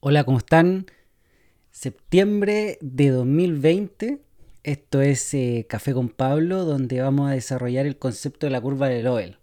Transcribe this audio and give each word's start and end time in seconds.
Hola, 0.00 0.22
¿cómo 0.22 0.38
están? 0.38 0.86
Septiembre 1.72 2.78
de 2.80 3.10
2020. 3.10 4.20
Esto 4.62 5.00
es 5.00 5.34
eh, 5.34 5.66
Café 5.68 5.92
con 5.92 6.08
Pablo, 6.08 6.64
donde 6.64 7.00
vamos 7.00 7.28
a 7.28 7.34
desarrollar 7.34 7.84
el 7.84 7.98
concepto 7.98 8.46
de 8.46 8.50
la 8.50 8.60
curva 8.60 8.88
de 8.88 9.02
Lowell. 9.02 9.38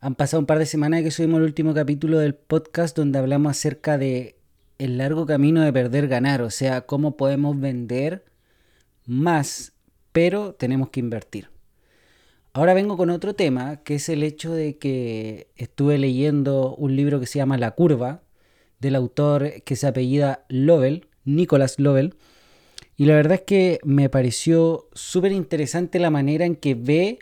Han 0.00 0.14
pasado 0.14 0.40
un 0.40 0.46
par 0.46 0.58
de 0.58 0.66
semanas 0.66 1.02
que 1.02 1.10
subimos 1.10 1.38
el 1.38 1.44
último 1.44 1.72
capítulo 1.72 2.18
del 2.18 2.34
podcast 2.34 2.94
donde 2.94 3.18
hablamos 3.18 3.52
acerca 3.52 3.96
de 3.96 4.36
el 4.76 4.98
largo 4.98 5.24
camino 5.24 5.62
de 5.62 5.72
perder 5.72 6.06
ganar, 6.06 6.42
o 6.42 6.50
sea, 6.50 6.82
cómo 6.82 7.16
podemos 7.16 7.58
vender 7.58 8.26
más, 9.06 9.72
pero 10.12 10.52
tenemos 10.52 10.90
que 10.90 11.00
invertir. 11.00 11.48
Ahora 12.52 12.74
vengo 12.74 12.98
con 12.98 13.08
otro 13.08 13.34
tema, 13.34 13.78
que 13.78 13.94
es 13.94 14.10
el 14.10 14.22
hecho 14.22 14.52
de 14.52 14.76
que 14.76 15.48
estuve 15.56 15.96
leyendo 15.96 16.74
un 16.74 16.94
libro 16.94 17.20
que 17.20 17.26
se 17.26 17.38
llama 17.38 17.56
La 17.56 17.70
Curva, 17.70 18.20
del 18.80 18.94
autor 18.94 19.62
que 19.64 19.76
se 19.76 19.86
apellida 19.86 20.44
Lovell, 20.48 21.06
Nicholas 21.24 21.78
Lovell. 21.78 22.14
Y 22.96 23.06
la 23.06 23.14
verdad 23.14 23.34
es 23.34 23.42
que 23.42 23.78
me 23.84 24.08
pareció 24.08 24.88
súper 24.92 25.32
interesante 25.32 25.98
la 25.98 26.10
manera 26.10 26.44
en 26.44 26.56
que 26.56 26.74
ve 26.74 27.18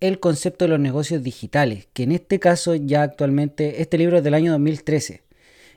el 0.00 0.18
concepto 0.18 0.64
de 0.64 0.70
los 0.70 0.80
negocios 0.80 1.22
digitales, 1.22 1.88
que 1.92 2.04
en 2.04 2.12
este 2.12 2.38
caso 2.38 2.74
ya 2.74 3.02
actualmente, 3.02 3.82
este 3.82 3.98
libro 3.98 4.18
es 4.18 4.24
del 4.24 4.34
año 4.34 4.52
2013. 4.52 5.22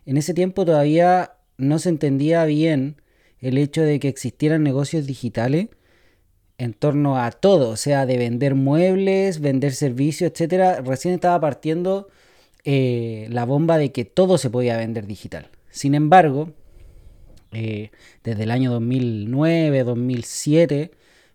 En 0.06 0.18
ese 0.18 0.34
tiempo 0.34 0.66
todavía 0.66 1.34
no 1.58 1.80
se 1.80 1.90
entendía 1.90 2.46
bien 2.46 3.02
el 3.40 3.58
hecho 3.58 3.82
de 3.82 4.00
que 4.00 4.08
existieran 4.08 4.64
negocios 4.64 5.06
digitales 5.06 5.68
en 6.58 6.74
torno 6.74 7.18
a 7.18 7.32
todo, 7.32 7.70
o 7.70 7.76
sea, 7.76 8.06
de 8.06 8.18
vender 8.18 8.56
muebles, 8.56 9.40
vender 9.42 9.74
servicios, 9.74 10.32
etcétera. 10.32 10.82
Recién 10.82 11.14
estaba 11.14 11.40
partiendo 11.40 12.08
eh, 12.66 13.28
la 13.30 13.46
bomba 13.46 13.78
de 13.78 13.92
que 13.92 14.06
todo 14.06 14.38
se 14.38 14.50
podía 14.50 14.78
vender 14.78 15.06
digital. 15.06 15.50
Sin 15.70 15.96
embargo, 15.96 16.52
eh, 17.52 17.92
desde 18.24 18.44
el 18.44 18.52
año 18.52 18.72
2009, 18.72 19.84
2007, 19.84 20.92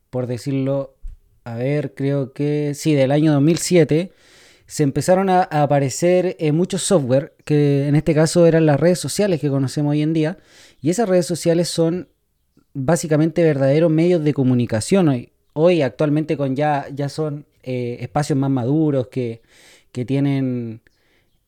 por 0.09 0.27
decirlo, 0.27 0.97
a 1.45 1.55
ver, 1.57 1.95
creo 1.95 2.33
que 2.33 2.73
sí, 2.75 2.95
del 2.95 3.13
año 3.13 3.33
2007, 3.33 4.11
se 4.67 4.83
empezaron 4.83 5.29
a, 5.29 5.43
aparecer 5.43 6.37
eh, 6.39 6.53
muchos 6.53 6.83
software, 6.83 7.35
que 7.45 7.89
en 7.89 7.95
este 7.95 8.15
caso 8.15 8.47
eran 8.47 8.65
las 8.65 8.81
redes 8.81 8.99
sociales 8.99 9.41
que 9.41 9.51
conocemos 9.51 9.93
hoy 9.93 10.03
en 10.03 10.15
día, 10.15 10.39
y 10.81 10.91
esas 10.91 11.09
redes 11.09 11.27
sociales 11.27 11.69
son 11.69 12.09
básicamente 12.73 13.43
verdaderos 13.43 13.91
medios 13.91 14.25
de 14.25 14.33
comunicación. 14.33 15.09
Hoy, 15.09 15.33
hoy 15.53 15.83
actualmente 15.83 16.39
con 16.39 16.57
ya, 16.57 16.87
ya 16.95 17.11
son 17.11 17.47
espacios 17.63 18.39
más 18.39 18.51
maduros 18.51 19.09
que, 19.09 19.43
que 19.93 20.07
tienen 20.07 20.81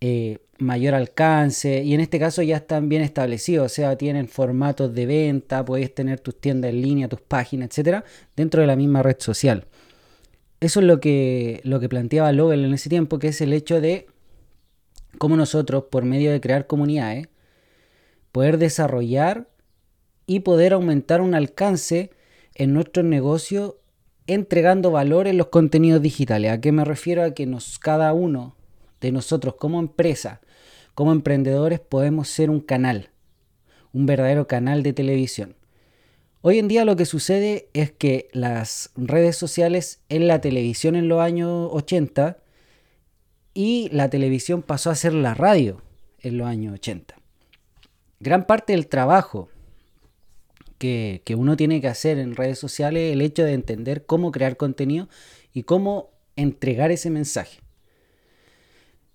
eh, 0.01 0.39
mayor 0.59 0.95
alcance 0.95 1.83
y 1.83 1.95
en 1.95 2.01
este 2.01 2.19
caso 2.19 2.43
ya 2.43 2.57
están 2.57 2.89
bien 2.89 3.03
establecidos, 3.03 3.67
o 3.67 3.75
sea, 3.75 3.97
tienen 3.97 4.29
formatos 4.29 4.95
de 4.95 5.07
venta, 5.07 5.65
puedes 5.65 5.95
tener 5.95 6.21
tus 6.21 6.41
tiendas 6.41 6.71
en 6.71 6.83
línea, 6.83 7.09
tus 7.09 7.21
páginas, 7.21 7.69
etcétera, 7.71 8.05
dentro 8.37 8.61
de 8.61 8.67
la 8.67 8.77
misma 8.77 9.03
red 9.03 9.17
social. 9.19 9.67
Eso 10.61 10.81
es 10.81 10.87
lo 10.87 11.01
que, 11.01 11.61
lo 11.65 11.81
que 11.81 11.89
planteaba 11.89 12.33
Lovell 12.33 12.65
en 12.65 12.75
ese 12.75 12.91
tiempo, 12.91 13.19
que 13.19 13.29
es 13.29 13.41
el 13.41 13.53
hecho 13.53 13.81
de 13.81 14.07
cómo 15.19 15.37
nosotros, 15.37 15.85
por 15.91 16.05
medio 16.05 16.31
de 16.33 16.41
crear 16.41 16.67
comunidades, 16.67 17.29
poder 18.33 18.59
desarrollar 18.59 19.49
y 20.27 20.41
poder 20.41 20.75
aumentar 20.75 21.21
un 21.21 21.35
alcance 21.35 22.11
en 22.55 22.75
nuestro 22.75 23.03
negocio 23.03 23.79
entregando 24.27 24.91
valor 24.91 25.27
en 25.27 25.39
los 25.39 25.49
contenidos 25.49 26.03
digitales. 26.03 26.53
¿A 26.53 26.61
qué 26.61 26.73
me 26.73 26.85
refiero? 26.85 27.23
A 27.23 27.33
que 27.33 27.47
nos, 27.47 27.79
cada 27.79 28.13
uno 28.13 28.55
de 29.01 29.13
nosotros 29.13 29.55
como 29.55 29.81
empresa, 29.81 30.41
como 30.95 31.13
emprendedores, 31.13 31.81
podemos 31.81 32.29
ser 32.29 32.51
un 32.51 32.61
canal, 32.61 33.11
un 33.93 34.07
verdadero 34.07 34.47
canal 34.47 34.83
de 34.83 34.93
televisión. 34.93 35.57
Hoy 36.43 36.59
en 36.59 36.69
día 36.69 36.85
lo 36.85 36.97
que 36.97 37.05
sucede 37.05 37.69
es 37.75 37.93
que 37.93 38.29
las 38.33 38.91
redes 38.97 39.37
sociales 39.37 40.01
en 40.09 40.27
la 40.27 40.41
televisión 40.41 40.97
en 40.97 41.09
los 41.09 41.21
años 41.21 41.69
80 41.73 42.39
y 43.53 43.91
la 43.93 44.09
televisión 44.09 44.63
pasó 44.63 44.91
a 44.91 44.95
ser 44.95 45.13
la 45.13 45.35
radio 45.35 45.83
en 46.21 46.39
los 46.39 46.47
años 46.47 46.75
80. 46.75 47.17
Gran 48.21 48.47
parte 48.47 48.73
del 48.73 48.87
trabajo 48.87 49.51
que, 50.79 51.21
que 51.27 51.35
uno 51.35 51.57
tiene 51.57 51.83
que 51.83 51.89
hacer 51.89 52.19
en 52.19 52.37
redes 52.37 52.59
sociales 52.59 53.09
es 53.09 53.13
el 53.13 53.21
hecho 53.21 53.45
de 53.45 53.53
entender 53.53 54.07
cómo 54.07 54.33
crear 54.33 54.57
contenido 54.57 55.09
y 55.53 55.65
cómo 55.65 56.11
entregar 56.37 56.91
ese 56.91 57.11
mensaje. 57.11 57.61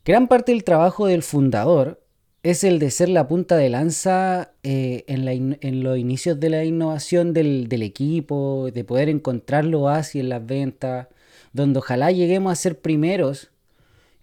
Gran 0.05 0.27
parte 0.27 0.51
del 0.51 0.63
trabajo 0.63 1.07
del 1.07 1.23
fundador 1.23 1.99
es 2.43 2.63
el 2.63 2.77
de 2.77 2.91
ser 2.91 3.09
la 3.09 3.27
punta 3.27 3.57
de 3.57 3.69
lanza 3.69 4.51
eh, 4.61 5.03
en, 5.07 5.83
los 5.83 5.97
inicios 5.97 6.39
de 6.39 6.51
la 6.51 6.63
innovación 6.63 7.33
del, 7.33 7.81
equipo, 7.81 8.69
de 8.71 8.83
poder 8.83 9.09
encontrarlo 9.09 9.89
así 9.89 10.19
en 10.19 10.29
las 10.29 10.45
ventas, 10.45 11.07
donde 11.53 11.79
ojalá 11.79 12.11
lleguemos 12.11 12.51
a 12.51 12.55
ser 12.55 12.79
primeros 12.81 13.49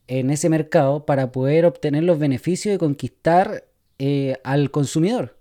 en 0.06 0.30
ese 0.30 0.48
mercado 0.48 1.04
para 1.04 1.32
poder 1.32 1.66
obtener 1.66 2.04
los 2.04 2.20
beneficios 2.20 2.76
y 2.76 2.78
conquistar 2.78 3.64
eh, 3.98 4.36
al 4.44 4.70
consumidor 4.70 5.36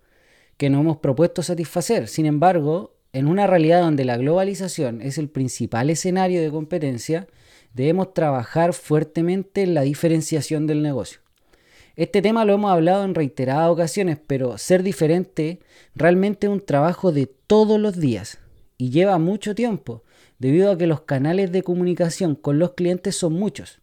que 0.57 0.71
nos 0.71 0.81
hemos 0.81 0.97
propuesto 0.97 1.43
satisfacer. 1.43 2.07
Sin 2.07 2.25
embargo, 2.25 2.95
en 3.13 3.27
una 3.27 3.45
realidad 3.45 3.81
donde 3.81 4.05
la 4.05 4.17
globalización 4.17 5.03
es 5.03 5.19
el 5.19 5.29
principal 5.29 5.91
escenario 5.91 6.41
de 6.41 6.49
competencia, 6.49 7.27
debemos 7.73 8.13
trabajar 8.13 8.73
fuertemente 8.73 9.63
en 9.63 9.73
la 9.73 9.81
diferenciación 9.81 10.67
del 10.67 10.81
negocio. 10.81 11.19
Este 11.95 12.21
tema 12.21 12.45
lo 12.45 12.53
hemos 12.53 12.71
hablado 12.71 13.03
en 13.03 13.15
reiteradas 13.15 13.69
ocasiones, 13.69 14.17
pero 14.25 14.57
ser 14.57 14.81
diferente 14.81 15.59
realmente 15.93 16.47
es 16.47 16.53
un 16.53 16.65
trabajo 16.65 17.11
de 17.11 17.27
todos 17.27 17.79
los 17.79 17.99
días 17.99 18.39
y 18.77 18.89
lleva 18.89 19.17
mucho 19.17 19.53
tiempo, 19.53 20.03
debido 20.39 20.71
a 20.71 20.77
que 20.77 20.87
los 20.87 21.01
canales 21.01 21.51
de 21.51 21.63
comunicación 21.63 22.35
con 22.35 22.57
los 22.59 22.73
clientes 22.73 23.15
son 23.15 23.33
muchos. 23.33 23.79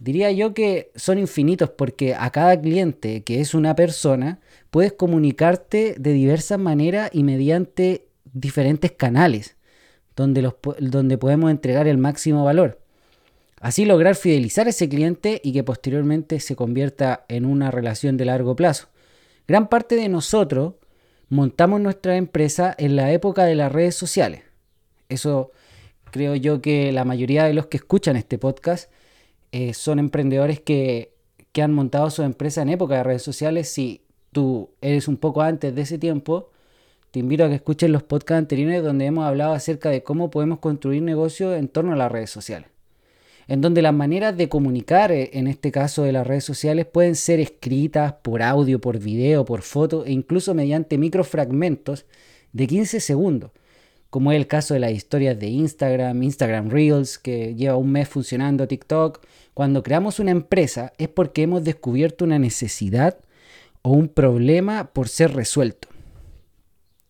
Diría 0.00 0.30
yo 0.32 0.54
que 0.54 0.90
son 0.94 1.18
infinitos 1.18 1.70
porque 1.70 2.14
a 2.14 2.30
cada 2.30 2.60
cliente, 2.60 3.24
que 3.24 3.40
es 3.40 3.54
una 3.54 3.74
persona, 3.74 4.40
puedes 4.70 4.92
comunicarte 4.92 5.96
de 5.98 6.12
diversas 6.12 6.58
maneras 6.58 7.10
y 7.12 7.24
mediante 7.24 8.06
diferentes 8.32 8.92
canales 8.92 9.56
donde, 10.16 10.52
donde 10.80 11.18
podemos 11.18 11.50
entregar 11.50 11.86
el 11.86 11.98
máximo 11.98 12.44
valor. 12.44 12.80
Así 13.60 13.84
lograr 13.84 14.14
fidelizar 14.14 14.66
a 14.66 14.70
ese 14.70 14.88
cliente 14.88 15.40
y 15.42 15.52
que 15.52 15.64
posteriormente 15.64 16.38
se 16.40 16.54
convierta 16.54 17.24
en 17.28 17.44
una 17.44 17.70
relación 17.70 18.16
de 18.16 18.24
largo 18.24 18.54
plazo. 18.54 18.88
Gran 19.48 19.68
parte 19.68 19.96
de 19.96 20.08
nosotros 20.08 20.74
montamos 21.28 21.80
nuestra 21.80 22.16
empresa 22.16 22.74
en 22.78 22.94
la 22.94 23.12
época 23.12 23.44
de 23.44 23.56
las 23.56 23.72
redes 23.72 23.96
sociales. 23.96 24.42
Eso 25.08 25.50
creo 26.12 26.36
yo 26.36 26.62
que 26.62 26.92
la 26.92 27.04
mayoría 27.04 27.44
de 27.44 27.54
los 27.54 27.66
que 27.66 27.78
escuchan 27.78 28.16
este 28.16 28.38
podcast 28.38 28.90
eh, 29.50 29.74
son 29.74 29.98
emprendedores 29.98 30.60
que, 30.60 31.14
que 31.52 31.62
han 31.62 31.72
montado 31.72 32.10
su 32.10 32.22
empresa 32.22 32.62
en 32.62 32.68
época 32.68 32.96
de 32.96 33.02
redes 33.02 33.22
sociales. 33.22 33.68
Si 33.68 34.02
tú 34.30 34.70
eres 34.80 35.08
un 35.08 35.16
poco 35.16 35.42
antes 35.42 35.74
de 35.74 35.82
ese 35.82 35.98
tiempo, 35.98 36.50
te 37.10 37.18
invito 37.18 37.44
a 37.44 37.48
que 37.48 37.56
escuches 37.56 37.90
los 37.90 38.04
podcasts 38.04 38.38
anteriores 38.38 38.84
donde 38.84 39.06
hemos 39.06 39.24
hablado 39.24 39.52
acerca 39.52 39.90
de 39.90 40.04
cómo 40.04 40.30
podemos 40.30 40.60
construir 40.60 41.02
negocios 41.02 41.56
en 41.56 41.68
torno 41.68 41.94
a 41.94 41.96
las 41.96 42.12
redes 42.12 42.30
sociales 42.30 42.77
en 43.48 43.62
donde 43.62 43.80
las 43.80 43.94
maneras 43.94 44.36
de 44.36 44.50
comunicar, 44.50 45.10
eh, 45.10 45.30
en 45.32 45.46
este 45.46 45.72
caso 45.72 46.02
de 46.02 46.12
las 46.12 46.26
redes 46.26 46.44
sociales, 46.44 46.86
pueden 46.86 47.16
ser 47.16 47.40
escritas 47.40 48.12
por 48.22 48.42
audio, 48.42 48.78
por 48.78 48.98
video, 48.98 49.46
por 49.46 49.62
foto 49.62 50.04
e 50.04 50.12
incluso 50.12 50.54
mediante 50.54 50.98
microfragmentos 50.98 52.04
de 52.52 52.66
15 52.66 53.00
segundos, 53.00 53.50
como 54.10 54.32
es 54.32 54.36
el 54.36 54.46
caso 54.46 54.74
de 54.74 54.80
las 54.80 54.92
historias 54.92 55.38
de 55.38 55.48
Instagram, 55.48 56.22
Instagram 56.22 56.68
Reels, 56.68 57.18
que 57.18 57.54
lleva 57.54 57.76
un 57.76 57.90
mes 57.90 58.08
funcionando 58.08 58.68
TikTok. 58.68 59.24
Cuando 59.54 59.82
creamos 59.82 60.20
una 60.20 60.30
empresa 60.30 60.92
es 60.98 61.08
porque 61.08 61.42
hemos 61.42 61.64
descubierto 61.64 62.24
una 62.26 62.38
necesidad 62.38 63.18
o 63.82 63.92
un 63.92 64.08
problema 64.08 64.90
por 64.92 65.08
ser 65.08 65.34
resuelto. 65.34 65.88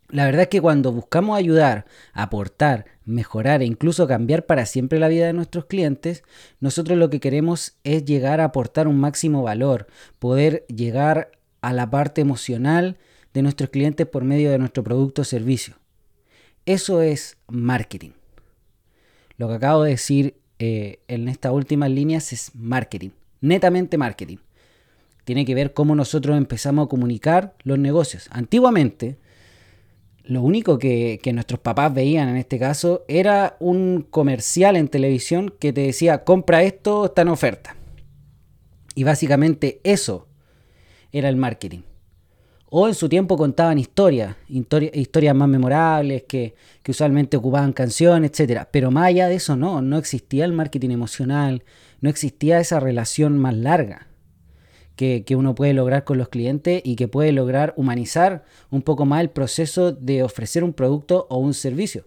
La 0.09 0.25
verdad 0.25 0.43
es 0.43 0.49
que 0.49 0.61
cuando 0.61 0.93
buscamos 0.93 1.37
ayudar, 1.37 1.85
aportar, 2.15 2.87
mejorar 3.09 3.63
e 3.63 3.67
incluso 3.67 4.07
cambiar 4.07 4.47
para 4.47 4.67
siempre 4.67 4.99
la 4.99 5.09
vida 5.09 5.27
de 5.27 5.33
nuestros 5.33 5.65
clientes, 5.65 6.23
nosotros 6.61 6.99
lo 6.99 7.09
que 7.11 7.21
queremos 7.21 7.77
es 7.83 8.05
llegar 8.05 8.41
a 8.41 8.45
aportar 8.45 8.87
un 8.87 9.01
máximo 9.01 9.43
valor, 9.43 9.87
poder 10.19 10.67
llegar 10.67 11.33
a 11.63 11.73
la 11.73 11.89
parte 11.89 12.21
emocional 12.21 12.99
de 13.33 13.43
nuestros 13.43 13.71
clientes 13.71 14.07
por 14.07 14.25
medio 14.25 14.51
de 14.51 14.59
nuestro 14.59 14.85
producto 14.85 15.23
o 15.23 15.25
servicio. 15.25 15.75
Eso 16.67 17.01
es 17.01 17.39
marketing. 17.49 18.11
Lo 19.39 19.49
que 19.49 19.55
acabo 19.55 19.85
de 19.85 19.93
decir 19.93 20.35
eh, 20.59 21.01
en 21.09 21.29
estas 21.29 21.53
últimas 21.53 21.91
líneas 21.91 22.33
es 22.33 22.55
marketing, 22.55 23.11
netamente 23.41 23.97
marketing. 23.97 24.37
Tiene 25.25 25.47
que 25.47 25.55
ver 25.55 25.73
cómo 25.73 25.95
nosotros 25.95 26.37
empezamos 26.37 26.87
a 26.87 26.89
comunicar 26.89 27.55
los 27.63 27.79
negocios. 27.79 28.29
Antiguamente, 28.31 29.17
lo 30.29 30.43
único 30.43 30.79
que, 30.79 31.19
nuestros 31.33 31.59
papás 31.59 31.95
veían 31.95 32.29
en 32.29 32.37
este 32.37 32.59
caso 32.59 33.03
era 33.09 33.57
un 33.61 34.07
comercial 34.11 34.77
en 34.77 34.89
televisión 34.89 35.55
que 35.59 35.73
te 35.73 35.81
decía, 35.81 36.23
compra 36.23 36.63
esto, 36.63 37.07
está 37.07 37.23
en 37.23 37.29
oferta. 37.29 37.77
Y 38.95 39.05
básicamente 39.05 39.81
eso 39.85 40.29
era 41.13 41.31
el 41.31 41.37
marketing. 41.37 41.81
O 42.69 42.89
en 42.89 42.95
su 42.95 43.09
tiempo 43.09 43.39
contaban 43.39 43.79
historias, 43.79 44.37
historias 44.49 45.35
más 45.35 45.49
memorables 45.49 46.25
que, 46.25 46.55
que 46.83 46.91
usualmente 46.91 47.39
ocupaban 47.39 47.73
canciones, 47.73 48.39
etc. 48.39 48.67
Pero 48.71 48.91
más 48.91 49.07
allá 49.07 49.29
de 49.29 49.37
eso 49.37 49.57
no, 49.57 49.81
no 49.81 49.97
existía 49.97 50.45
el 50.45 50.53
marketing 50.53 50.91
emocional, 50.91 51.65
no 52.03 52.11
existía 52.11 52.61
esa 52.61 52.81
relación 52.81 53.39
más 53.39 53.57
larga 53.57 54.08
que, 54.99 55.37
uno 55.37 55.55
puede 55.55 55.75
lograr 55.75 56.03
con 56.03 56.19
los 56.19 56.29
clientes 56.29 56.83
y 56.85 56.97
que 56.97 57.07
puede 57.07 57.31
lograr 57.31 57.73
humanizar 57.77 58.45
un 58.69 58.83
poco 58.83 59.07
más 59.07 59.21
el 59.21 59.31
proceso 59.31 59.93
de 59.93 60.25
ofrecer 60.25 60.65
un 60.65 60.73
producto 60.73 61.29
o 61.31 61.39
un 61.39 61.55
servicio. 61.55 62.05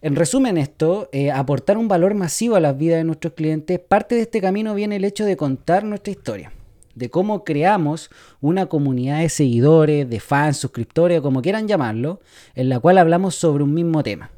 En 0.00 0.14
resumen 0.14 0.56
esto, 0.56 1.08
eh, 1.10 1.32
aportar 1.32 1.76
un 1.76 1.88
valor 1.88 2.14
masivo 2.14 2.54
a 2.54 2.60
las 2.60 2.78
vidas 2.78 2.98
de 2.98 3.04
nuestros 3.04 3.34
clientes, 3.34 3.80
parte 3.80 4.14
de 4.14 4.22
este 4.22 4.40
camino 4.40 4.74
viene 4.74 4.96
el 4.96 5.04
hecho 5.04 5.24
de 5.24 5.36
contar 5.36 5.82
nuestra 5.82 6.12
historia, 6.12 6.52
de 6.94 7.10
cómo 7.10 7.42
creamos 7.42 8.08
una 8.40 8.66
comunidad 8.66 9.18
de 9.18 9.28
seguidores, 9.28 10.08
de 10.08 10.20
fans, 10.20 10.58
suscriptores, 10.58 11.20
como 11.20 11.42
quieran 11.42 11.66
llamarlo, 11.66 12.20
en 12.54 12.68
la 12.68 12.78
cual 12.78 12.98
hablamos 12.98 13.34
sobre 13.34 13.64
un 13.64 13.74
mismo 13.74 14.04
tema, 14.04 14.30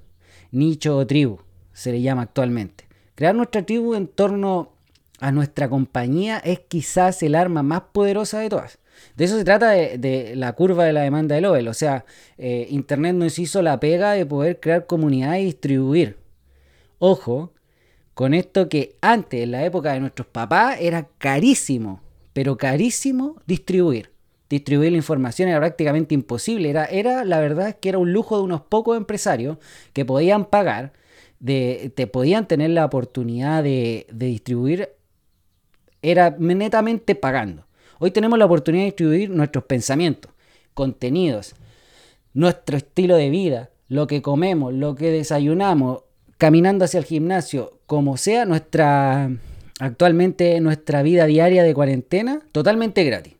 nicho 0.52 0.96
o 0.96 1.06
tribu, 1.06 1.38
se 1.74 1.92
le 1.92 2.00
llama 2.00 2.22
actualmente. 2.22 2.86
Crear 3.14 3.34
nuestra 3.34 3.62
tribu 3.62 3.94
en 3.94 4.08
torno 4.08 4.72
a 5.22 5.30
nuestra 5.30 5.70
compañía 5.70 6.38
es 6.38 6.58
quizás 6.58 7.22
el 7.22 7.36
arma 7.36 7.62
más 7.62 7.82
poderosa 7.92 8.40
de 8.40 8.48
todas. 8.48 8.80
De 9.14 9.24
eso 9.24 9.38
se 9.38 9.44
trata 9.44 9.70
de, 9.70 10.32
la 10.34 10.52
curva 10.54 10.84
de 10.84 10.92
la 10.92 11.02
demanda 11.02 11.36
del 11.36 11.44
Lowell. 11.44 11.68
O 11.68 11.74
sea, 11.74 12.04
eh, 12.38 12.66
Internet 12.70 13.14
nos 13.14 13.38
hizo 13.38 13.62
la 13.62 13.78
pega 13.78 14.14
de 14.14 14.26
poder 14.26 14.58
crear 14.58 14.86
comunidad 14.86 15.36
y 15.36 15.44
distribuir. 15.44 16.18
Ojo, 16.98 17.52
con 18.14 18.34
esto 18.34 18.68
que 18.68 18.96
antes, 19.00 19.44
en 19.44 19.52
la 19.52 19.64
época 19.64 19.92
de 19.92 20.00
nuestros 20.00 20.26
papás, 20.26 20.78
era 20.80 21.08
carísimo, 21.18 22.00
pero 22.32 22.56
carísimo 22.56 23.40
distribuir. 23.46 24.10
Distribuir 24.50 24.90
la 24.90 24.98
información 24.98 25.48
era 25.48 25.60
prácticamente 25.60 26.16
imposible. 26.16 26.68
Era, 26.68 26.86
era 26.86 27.24
la 27.24 27.38
verdad 27.38 27.68
es 27.68 27.76
que 27.76 27.90
era 27.90 27.98
un 27.98 28.12
lujo 28.12 28.38
de 28.38 28.42
unos 28.42 28.62
pocos 28.62 28.96
empresarios 28.96 29.58
que 29.92 30.04
podían 30.04 30.46
pagar, 30.46 30.94
de, 31.38 31.92
te 31.94 32.08
podían 32.08 32.48
tener 32.48 32.70
la 32.70 32.84
oportunidad 32.84 33.62
de, 33.62 34.08
de 34.12 34.26
distribuir, 34.26 34.90
era 36.02 36.36
netamente 36.38 37.14
pagando. 37.14 37.66
Hoy 37.98 38.10
tenemos 38.10 38.38
la 38.38 38.44
oportunidad 38.44 38.82
de 38.82 38.86
distribuir 38.86 39.30
nuestros 39.30 39.64
pensamientos, 39.64 40.32
contenidos, 40.74 41.54
nuestro 42.34 42.76
estilo 42.76 43.16
de 43.16 43.30
vida, 43.30 43.70
lo 43.88 44.06
que 44.06 44.22
comemos, 44.22 44.74
lo 44.74 44.94
que 44.94 45.10
desayunamos, 45.10 46.02
caminando 46.36 46.84
hacia 46.84 46.98
el 46.98 47.04
gimnasio, 47.04 47.78
como 47.86 48.16
sea 48.16 48.44
nuestra 48.44 49.30
actualmente 49.78 50.60
nuestra 50.60 51.02
vida 51.02 51.26
diaria 51.26 51.62
de 51.62 51.74
cuarentena, 51.74 52.40
totalmente 52.52 53.04
gratis. 53.04 53.34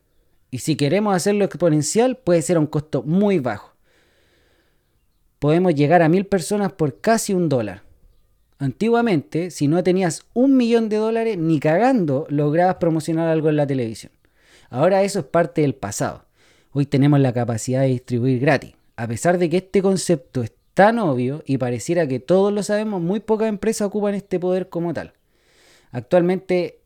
Y 0.51 0.59
si 0.59 0.75
queremos 0.75 1.15
hacerlo 1.15 1.45
exponencial, 1.45 2.17
puede 2.17 2.41
ser 2.41 2.57
a 2.57 2.59
un 2.59 2.67
costo 2.67 3.01
muy 3.01 3.39
bajo. 3.39 3.73
Podemos 5.39 5.73
llegar 5.73 6.01
a 6.01 6.09
mil 6.09 6.25
personas 6.25 6.71
por 6.73 7.01
casi 7.01 7.33
un 7.33 7.49
dólar. 7.49 7.83
Antiguamente, 8.63 9.51
si 9.51 9.67
no 9.67 9.83
tenías 9.83 10.23
un 10.33 10.55
millón 10.55 10.87
de 10.87 10.95
dólares, 10.95 11.37
ni 11.37 11.59
cagando 11.59 12.25
lograbas 12.29 12.75
promocionar 12.75 13.27
algo 13.27 13.49
en 13.49 13.57
la 13.57 13.67
televisión. 13.67 14.13
Ahora 14.69 15.03
eso 15.03 15.19
es 15.19 15.25
parte 15.25 15.63
del 15.63 15.75
pasado. 15.75 16.23
Hoy 16.71 16.85
tenemos 16.85 17.19
la 17.19 17.33
capacidad 17.33 17.81
de 17.81 17.89
distribuir 17.89 18.39
gratis. 18.39 18.73
A 18.95 19.05
pesar 19.05 19.37
de 19.37 19.49
que 19.49 19.57
este 19.57 19.81
concepto 19.81 20.43
es 20.43 20.53
tan 20.73 20.97
obvio 20.97 21.43
y 21.45 21.57
pareciera 21.57 22.07
que 22.07 22.21
todos 22.21 22.53
lo 22.53 22.63
sabemos, 22.63 23.01
muy 23.01 23.19
pocas 23.19 23.49
empresas 23.49 23.87
ocupan 23.87 24.15
este 24.15 24.39
poder 24.39 24.69
como 24.69 24.93
tal. 24.93 25.11
Actualmente, 25.91 26.79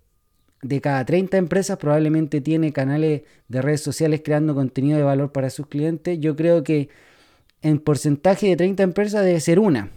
de 0.64 0.82
cada 0.82 1.06
30 1.06 1.38
empresas 1.38 1.78
probablemente 1.78 2.42
tiene 2.42 2.74
canales 2.74 3.22
de 3.50 3.62
redes 3.62 3.82
sociales 3.82 4.22
creando 4.26 4.56
contenido 4.56 4.98
de 4.98 5.04
valor 5.04 5.32
para 5.32 5.52
sus 5.52 5.68
clientes. 5.68 6.18
Yo 6.20 6.36
creo 6.36 6.64
que 6.64 6.90
en 7.62 7.78
porcentaje 7.78 8.48
de 8.48 8.56
30 8.56 8.82
empresas 8.82 9.24
debe 9.24 9.40
ser 9.40 9.60
una 9.60 9.92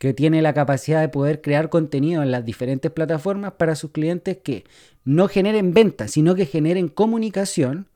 que 0.00 0.14
tiene 0.14 0.40
la 0.40 0.54
capacidad 0.54 1.02
de 1.02 1.10
poder 1.10 1.42
crear 1.42 1.68
contenido 1.68 2.22
en 2.22 2.30
las 2.30 2.46
diferentes 2.46 2.90
plataformas 2.90 3.52
para 3.52 3.74
sus 3.74 3.90
clientes 3.90 4.38
que 4.38 4.64
no 5.04 5.28
generen 5.28 5.74
ventas, 5.74 6.12
sino 6.12 6.34
que 6.34 6.46
generen 6.46 6.88
comunicación, 6.88 7.86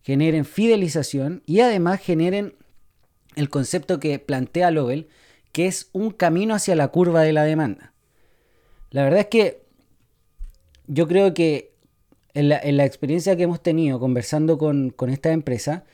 generen 0.00 0.46
fidelización 0.46 1.42
y 1.44 1.60
además 1.60 2.00
generen 2.00 2.54
el 3.34 3.50
concepto 3.50 4.00
que 4.00 4.18
plantea 4.18 4.70
Lovell, 4.70 5.08
que 5.52 5.66
es 5.66 5.90
un 5.92 6.10
camino 6.10 6.54
hacia 6.54 6.74
la 6.74 6.88
curva 6.88 7.20
de 7.20 7.34
la 7.34 7.44
demanda. 7.44 7.92
La 8.90 9.04
verdad 9.04 9.20
es 9.20 9.26
que 9.26 9.60
yo 10.86 11.06
creo 11.06 11.34
que 11.34 11.74
en 12.32 12.48
la, 12.48 12.86
experiencia 12.86 13.36
que 13.36 13.42
hemos 13.42 13.62
tenido 13.62 14.00
conversando 14.00 14.56
con, 14.56 14.88
con 14.88 15.10
esta 15.10 15.32
empresa, 15.32 15.84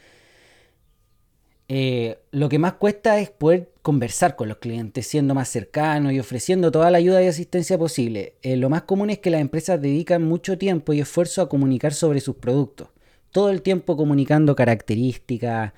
eh, 1.75 2.19
lo 2.33 2.51
que 2.51 2.59
más 2.59 2.75
cuesta 2.75 3.19
es 3.19 3.31
poder 3.31 3.73
conversar 3.81 4.37
con 4.37 4.47
los 4.47 4.59
clientes, 4.59 5.07
siendo 5.07 5.35
más 5.35 5.49
cercanos 5.49 6.13
y 6.13 6.21
ofreciendo 6.21 6.71
toda 6.71 6.91
la 6.91 6.99
ayuda 6.99 7.23
y 7.23 7.29
asistencia 7.29 7.79
posible. 7.79 8.35
Eh, 8.43 8.59
lo 8.59 8.69
más 8.69 8.83
común 8.83 9.09
es 9.09 9.21
que 9.21 9.31
las 9.31 9.41
empresas 9.41 9.81
dedican 9.81 10.23
mucho 10.23 10.59
tiempo 10.59 10.93
y 10.93 11.01
esfuerzo 11.01 11.41
a 11.41 11.49
comunicar 11.49 11.95
sobre 11.95 12.21
sus 12.21 12.37
productos. 12.37 12.89
Todo 13.31 13.49
el 13.49 13.63
tiempo 13.63 13.97
comunicando 13.97 14.55
características 14.55 15.73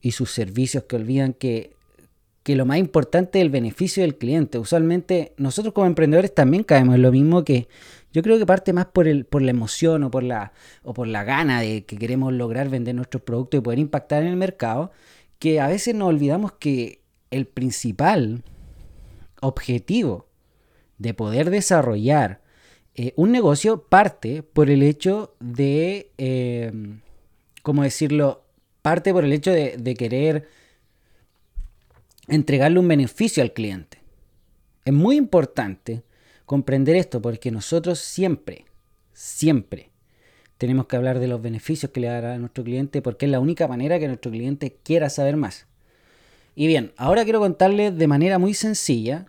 y 0.00 0.12
sus 0.12 0.30
servicios 0.30 0.84
que 0.84 0.94
olvidan 0.94 1.32
que, 1.32 1.74
que 2.44 2.54
lo 2.54 2.64
más 2.64 2.78
importante 2.78 3.40
es 3.40 3.44
el 3.44 3.50
beneficio 3.50 4.04
del 4.04 4.16
cliente. 4.16 4.58
Usualmente 4.58 5.32
nosotros 5.36 5.74
como 5.74 5.88
emprendedores 5.88 6.32
también 6.32 6.62
caemos 6.62 6.94
en 6.94 7.02
lo 7.02 7.10
mismo 7.10 7.42
que 7.42 7.66
yo 8.12 8.22
creo 8.22 8.38
que 8.38 8.46
parte 8.46 8.72
más 8.72 8.86
por, 8.86 9.08
el, 9.08 9.24
por 9.24 9.42
la 9.42 9.50
emoción 9.50 10.04
o 10.04 10.12
por 10.12 10.22
la, 10.22 10.52
o 10.84 10.94
por 10.94 11.08
la 11.08 11.24
gana 11.24 11.60
de 11.60 11.84
que 11.84 11.98
queremos 11.98 12.32
lograr 12.32 12.68
vender 12.68 12.94
nuestros 12.94 13.24
productos 13.24 13.58
y 13.58 13.62
poder 13.62 13.80
impactar 13.80 14.22
en 14.22 14.28
el 14.28 14.36
mercado 14.36 14.92
que 15.38 15.60
a 15.60 15.68
veces 15.68 15.94
nos 15.94 16.08
olvidamos 16.08 16.52
que 16.52 17.02
el 17.30 17.46
principal 17.46 18.42
objetivo 19.40 20.28
de 20.98 21.14
poder 21.14 21.50
desarrollar 21.50 22.40
eh, 22.94 23.12
un 23.16 23.32
negocio 23.32 23.82
parte 23.82 24.42
por 24.42 24.70
el 24.70 24.82
hecho 24.82 25.34
de, 25.40 26.12
eh, 26.16 26.72
¿cómo 27.62 27.82
decirlo? 27.82 28.44
Parte 28.82 29.12
por 29.12 29.24
el 29.24 29.32
hecho 29.32 29.50
de, 29.50 29.76
de 29.76 29.94
querer 29.94 30.48
entregarle 32.28 32.78
un 32.78 32.88
beneficio 32.88 33.42
al 33.42 33.52
cliente. 33.52 33.98
Es 34.84 34.92
muy 34.92 35.16
importante 35.16 36.04
comprender 36.46 36.94
esto 36.96 37.20
porque 37.20 37.50
nosotros 37.50 37.98
siempre, 37.98 38.66
siempre 39.12 39.90
tenemos 40.64 40.86
que 40.86 40.96
hablar 40.96 41.18
de 41.18 41.28
los 41.28 41.42
beneficios 41.42 41.92
que 41.92 42.00
le 42.00 42.06
dará 42.06 42.32
a 42.32 42.38
nuestro 42.38 42.64
cliente 42.64 43.02
porque 43.02 43.26
es 43.26 43.30
la 43.30 43.38
única 43.38 43.68
manera 43.68 43.98
que 43.98 44.08
nuestro 44.08 44.30
cliente 44.30 44.78
quiera 44.82 45.10
saber 45.10 45.36
más. 45.36 45.66
Y 46.54 46.66
bien, 46.66 46.92
ahora 46.96 47.24
quiero 47.24 47.38
contarles 47.38 47.98
de 47.98 48.06
manera 48.06 48.38
muy 48.38 48.54
sencilla. 48.54 49.26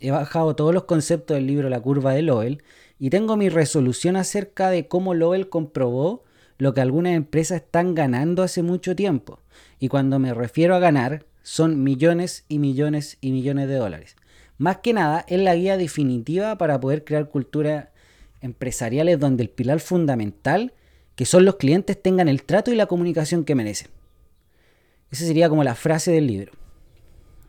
He 0.00 0.10
bajado 0.10 0.54
todos 0.54 0.74
los 0.74 0.84
conceptos 0.84 1.34
del 1.34 1.46
libro 1.46 1.70
La 1.70 1.80
curva 1.80 2.12
de 2.12 2.20
Lowell 2.20 2.62
y 2.98 3.08
tengo 3.08 3.38
mi 3.38 3.48
resolución 3.48 4.16
acerca 4.16 4.68
de 4.68 4.86
cómo 4.86 5.14
Lowell 5.14 5.48
comprobó 5.48 6.24
lo 6.58 6.74
que 6.74 6.82
algunas 6.82 7.14
empresas 7.14 7.62
están 7.62 7.94
ganando 7.94 8.42
hace 8.42 8.62
mucho 8.62 8.94
tiempo. 8.94 9.40
Y 9.78 9.88
cuando 9.88 10.18
me 10.18 10.34
refiero 10.34 10.74
a 10.74 10.78
ganar, 10.78 11.24
son 11.42 11.82
millones 11.82 12.44
y 12.48 12.58
millones 12.58 13.16
y 13.22 13.32
millones 13.32 13.66
de 13.66 13.76
dólares. 13.76 14.16
Más 14.58 14.78
que 14.78 14.92
nada, 14.92 15.24
es 15.26 15.40
la 15.40 15.54
guía 15.54 15.78
definitiva 15.78 16.58
para 16.58 16.78
poder 16.78 17.04
crear 17.04 17.30
cultura 17.30 17.89
empresariales 18.40 19.18
donde 19.18 19.42
el 19.42 19.50
pilar 19.50 19.80
fundamental, 19.80 20.72
que 21.14 21.26
son 21.26 21.44
los 21.44 21.56
clientes, 21.56 22.00
tengan 22.00 22.28
el 22.28 22.42
trato 22.44 22.72
y 22.72 22.76
la 22.76 22.86
comunicación 22.86 23.44
que 23.44 23.54
merecen. 23.54 23.88
Esa 25.10 25.24
sería 25.24 25.48
como 25.48 25.64
la 25.64 25.74
frase 25.74 26.12
del 26.12 26.26
libro. 26.26 26.52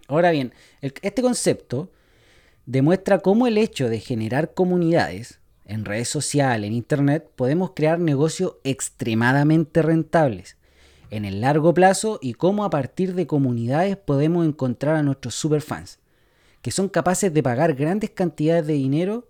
Ahora 0.08 0.32
bien, 0.32 0.54
este 0.82 1.22
concepto 1.22 1.92
demuestra 2.66 3.20
cómo 3.20 3.48
el 3.48 3.58
hecho 3.58 3.88
de 3.90 4.00
generar 4.00 4.54
comunidades 4.54 5.40
en 5.66 5.86
redes 5.86 6.10
sociales, 6.10 6.68
en 6.68 6.74
internet, 6.74 7.30
podemos 7.36 7.72
crear 7.74 8.00
negocios 8.00 8.56
extremadamente 8.64 9.82
rentables 9.82 10.58
en 11.12 11.24
el 11.24 11.42
largo 11.42 11.74
plazo 11.74 12.20
y 12.22 12.34
cómo 12.34 12.66
a 12.66 12.70
partir 12.70 13.14
de 13.16 13.28
comunidades 13.28 13.96
podemos 13.98 14.46
encontrar 14.46 14.96
a 14.96 15.04
nuestros 15.04 15.36
superfans, 15.36 16.00
que 16.62 16.72
son 16.72 16.90
capaces 16.90 17.34
de 17.34 17.44
pagar 17.44 17.74
grandes 17.76 18.10
cantidades 18.10 18.68
de 18.68 18.74
dinero 18.74 19.28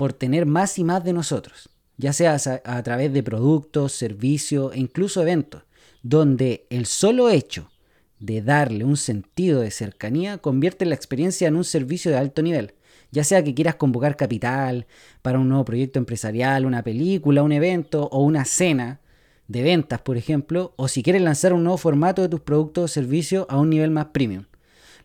por 0.00 0.14
tener 0.14 0.46
más 0.46 0.78
y 0.78 0.84
más 0.84 1.04
de 1.04 1.12
nosotros, 1.12 1.68
ya 1.98 2.14
sea 2.14 2.38
a, 2.64 2.82
través 2.82 3.12
de 3.12 3.22
productos, 3.22 3.92
servicios 3.92 4.74
e 4.74 4.78
incluso 4.78 5.20
eventos, 5.20 5.64
donde 6.02 6.66
el 6.70 6.86
solo 6.86 7.28
hecho 7.28 7.70
de 8.18 8.40
darle 8.40 8.86
un 8.86 8.96
sentido 8.96 9.60
de 9.60 9.70
cercanía 9.70 10.38
convierte 10.38 10.86
la 10.86 10.94
experiencia 10.94 11.48
en 11.48 11.56
un 11.56 11.64
servicio 11.64 12.10
de 12.10 12.16
alto 12.16 12.40
nivel, 12.40 12.72
ya 13.10 13.24
sea 13.24 13.44
que 13.44 13.54
quieras 13.54 13.74
convocar 13.74 14.16
capital 14.16 14.86
para 15.20 15.38
un 15.38 15.50
nuevo 15.50 15.66
proyecto 15.66 15.98
empresarial, 15.98 16.64
una 16.64 16.82
película, 16.82 17.42
un 17.42 17.52
evento 17.52 18.08
o 18.10 18.24
una 18.24 18.46
cena 18.46 19.00
de 19.48 19.60
ventas, 19.60 20.00
por 20.00 20.16
ejemplo, 20.16 20.72
o 20.76 20.88
si 20.88 21.02
quieres 21.02 21.20
lanzar 21.20 21.52
un 21.52 21.62
nuevo 21.62 21.76
formato 21.76 22.22
de 22.22 22.30
tus 22.30 22.40
productos 22.40 22.84
o 22.84 22.88
servicios 22.88 23.44
a 23.50 23.58
un 23.58 23.68
nivel 23.68 23.90
más 23.90 24.06
premium. 24.06 24.46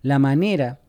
La 0.01 0.19
manera 0.19 0.79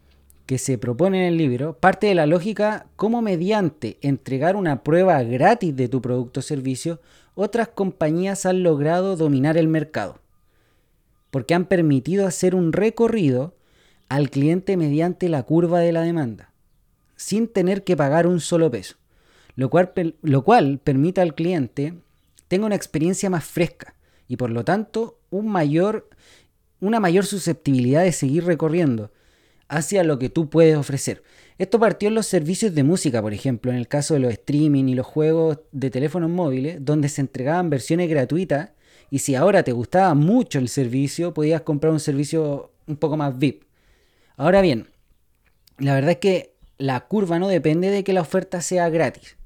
que 0.46 0.58
se 0.58 0.78
propone 0.78 1.26
en 1.26 1.32
el 1.32 1.38
libro 1.38 1.76
parte 1.78 2.06
de 2.06 2.14
la 2.14 2.26
lógica 2.26 2.86
cómo 2.94 3.20
mediante 3.20 3.98
entregar 4.00 4.56
una 4.56 4.84
prueba 4.84 5.22
gratis 5.24 5.74
de 5.74 5.88
tu 5.88 6.00
producto 6.00 6.40
o 6.40 6.42
servicio, 6.42 7.00
otras 7.34 7.68
compañías 7.68 8.46
han 8.46 8.62
logrado 8.62 9.16
dominar 9.16 9.56
el 9.56 9.68
mercado. 9.68 10.20
Porque 11.30 11.54
han 11.54 11.66
permitido 11.66 12.26
hacer 12.26 12.54
un 12.54 12.72
recorrido 12.72 13.54
al 14.08 14.30
cliente 14.30 14.76
mediante 14.76 15.28
la 15.28 15.42
curva 15.42 15.80
de 15.80 15.92
la 15.92 16.02
demanda, 16.02 16.52
sin 17.16 17.48
tener 17.48 17.82
que 17.82 17.96
pagar 17.96 18.28
un 18.28 18.40
solo 18.40 18.70
peso, 18.70 18.96
lo 19.56 19.68
cual, 19.68 19.92
lo 20.22 20.44
cual 20.44 20.78
permite 20.82 21.20
al 21.20 21.34
cliente 21.34 21.94
tenga 22.46 22.66
una 22.66 22.76
experiencia 22.76 23.28
más 23.28 23.44
fresca 23.44 23.96
y 24.28 24.36
por 24.36 24.50
lo 24.50 24.64
tanto 24.64 25.18
un 25.30 25.48
mayor, 25.48 26.08
una 26.80 27.00
mayor 27.00 27.26
susceptibilidad 27.26 28.04
de 28.04 28.12
seguir 28.12 28.44
recorriendo 28.44 29.10
hacia 29.68 30.04
lo 30.04 30.18
que 30.18 30.28
tú 30.28 30.48
puedes 30.48 30.76
ofrecer. 30.76 31.22
Esto 31.58 31.78
partió 31.78 32.08
en 32.08 32.14
los 32.14 32.26
servicios 32.26 32.74
de 32.74 32.82
música, 32.82 33.22
por 33.22 33.32
ejemplo, 33.32 33.70
en 33.70 33.78
el 33.78 33.88
caso 33.88 34.14
de 34.14 34.20
los 34.20 34.32
streaming 34.32 34.84
y 34.84 34.94
los 34.94 35.06
juegos 35.06 35.60
de 35.72 35.90
teléfonos 35.90 36.30
móviles, 36.30 36.78
donde 36.80 37.08
se 37.08 37.20
entregaban 37.20 37.70
versiones 37.70 38.08
gratuitas 38.08 38.70
y 39.10 39.20
si 39.20 39.34
ahora 39.34 39.62
te 39.62 39.72
gustaba 39.72 40.14
mucho 40.14 40.58
el 40.58 40.68
servicio, 40.68 41.32
podías 41.32 41.62
comprar 41.62 41.92
un 41.92 42.00
servicio 42.00 42.72
un 42.86 42.96
poco 42.96 43.16
más 43.16 43.38
VIP. 43.38 43.64
Ahora 44.36 44.60
bien, 44.60 44.88
la 45.78 45.94
verdad 45.94 46.12
es 46.12 46.18
que 46.18 46.54
la 46.78 47.00
curva 47.06 47.38
no 47.38 47.48
depende 47.48 47.90
de 47.90 48.04
que 48.04 48.12
la 48.12 48.20
oferta 48.20 48.60
sea 48.60 48.88
gratis. 48.90 49.36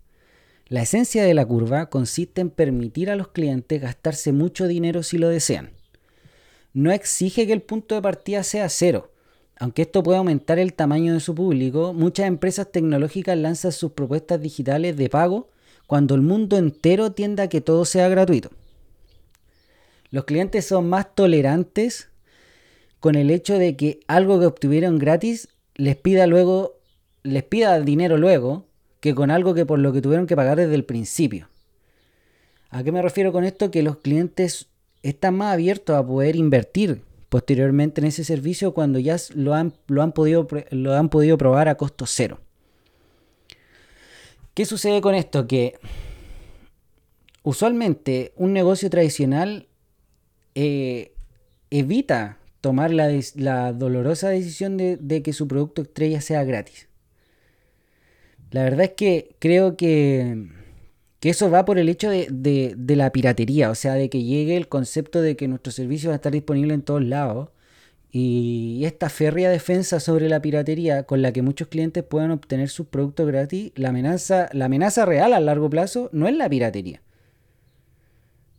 La 0.66 0.82
esencia 0.82 1.24
de 1.24 1.34
la 1.34 1.44
curva 1.44 1.86
consiste 1.86 2.40
en 2.40 2.50
permitir 2.50 3.10
a 3.10 3.16
los 3.16 3.28
clientes 3.28 3.80
gastarse 3.80 4.32
mucho 4.32 4.68
dinero 4.68 5.02
si 5.02 5.18
lo 5.18 5.28
desean. 5.28 5.70
No 6.72 6.92
exige 6.92 7.46
que 7.46 7.52
el 7.52 7.62
punto 7.62 7.96
de 7.96 8.02
partida 8.02 8.44
sea 8.44 8.68
cero. 8.68 9.12
Aunque 9.61 9.83
esto 9.83 10.02
puede 10.02 10.17
aumentar 10.17 10.59
el 10.59 10.73
tamaño 10.73 11.12
de 11.12 11.21
su 11.21 11.35
público, 11.35 11.93
muchas 11.93 12.26
empresas 12.26 12.73
tecnológicas 12.73 13.37
lanzan 13.37 13.73
sus 13.73 13.93
propuestas 13.93 14.40
digitales 14.40 14.97
de 14.97 15.11
pago 15.11 15.50
cuando 15.87 16.14
el 16.14 16.23
mundo 16.23 16.57
entero 16.57 17.12
tiende 17.12 17.43
a 17.43 17.49
que 17.50 17.61
todo 17.61 17.85
sea 17.85 18.09
gratuito. 18.09 18.50
Los 20.11 20.25
clientes 20.25 20.64
son 20.64 20.88
más 20.88 21.14
tolerantes 21.14 22.09
con 23.00 23.17
el 23.17 23.31
hecho 23.31 23.59
de 23.59 23.76
que 23.76 24.00
algo 24.07 24.40
que 24.40 24.47
obtuvieron 24.47 24.99
gratis 24.99 25.49
les 25.75 25.97
pida 25.97 26.26
luego, 26.26 26.79
les 27.23 27.43
pida 27.43 27.79
dinero 27.81 28.17
luego, 28.17 28.64
que 29.00 29.14
con 29.14 29.31
algo 29.31 29.52
que 29.52 29.67
por 29.67 29.79
lo 29.79 29.93
que 29.93 30.00
tuvieron 30.00 30.26
que 30.26 30.37
pagar 30.37 30.57
desde 30.57 30.75
el 30.75 30.87
principio. 30.87 31.50
¿A 32.71 32.83
qué 32.83 32.93
me 32.93 33.02
refiero 33.02 33.31
con 33.31 33.45
esto? 33.45 33.71
Que 33.71 33.83
los 33.83 33.99
clientes 33.99 34.69
están 35.02 35.37
más 35.37 35.52
abiertos 35.52 35.97
a 35.97 36.07
poder 36.07 36.35
invertir 36.35 37.02
posteriormente 37.30 38.02
en 38.02 38.08
ese 38.08 38.25
servicio 38.25 38.75
cuando 38.75 38.99
ya 38.99 39.16
lo 39.34 39.54
han, 39.54 39.72
lo 39.87 40.02
han, 40.02 40.12
podido, 40.12 40.46
lo 40.70 40.94
han 40.94 41.08
podido 41.08 41.38
probar 41.38 41.68
a 41.68 41.76
costo 41.76 42.04
cero. 42.06 42.40
¿Qué 44.52 44.66
sucede 44.66 45.00
con 45.00 45.14
esto? 45.14 45.46
Que 45.46 45.78
usualmente 47.42 48.32
un 48.37 48.52
negocio 48.52 48.90
tradicional 48.90 49.68
eh, 50.54 51.12
evita 51.70 52.38
tomar 52.60 52.90
la, 52.90 53.72
dolorosa 53.72 54.28
decisión 54.28 54.76
de, 54.76 55.22
que 55.22 55.32
su 55.32 55.49
producto 55.49 55.82
estrella 55.82 56.20
sea 56.20 56.44
gratis. 56.44 56.88
La 58.50 58.64
verdad 58.64 58.87
es 58.87 58.92
que 58.96 59.37
creo 59.38 59.76
que, 59.76 60.49
eso 61.28 61.50
va 61.50 61.66
por 61.66 61.78
el 61.78 61.90
hecho 61.90 62.08
de, 62.08 62.74
la 62.88 63.12
piratería, 63.12 63.70
o 63.70 63.74
sea, 63.74 63.94
de 63.94 64.08
que 64.08 64.22
llegue 64.22 64.56
el 64.56 64.68
concepto 64.68 65.20
de 65.20 65.36
que 65.36 65.48
nuestro 65.48 65.70
servicio 65.70 66.08
va 66.08 66.14
a 66.14 66.16
estar 66.16 66.32
disponible 66.32 66.72
en 66.72 66.82
todos 66.82 67.04
lados. 67.04 67.50
Y 68.10 68.82
esta 68.86 69.08
férrea 69.08 69.50
defensa 69.50 70.00
sobre 70.00 70.28
la 70.28 70.40
piratería 70.40 71.04
con 71.04 71.22
la 71.22 71.32
que 71.32 71.42
muchos 71.42 71.68
clientes 71.68 72.02
puedan 72.02 72.30
obtener 72.30 72.68
sus 72.70 72.86
productos 72.86 73.26
gratis, 73.26 73.72
la 73.76 73.90
amenaza, 73.90 74.48
la 74.52 74.64
amenaza 74.64 75.04
real 75.04 75.32
a 75.32 75.40
largo 75.40 75.68
plazo 75.70 76.08
no 76.12 76.26
es 76.26 76.34
la 76.34 76.48
piratería. 76.48 77.02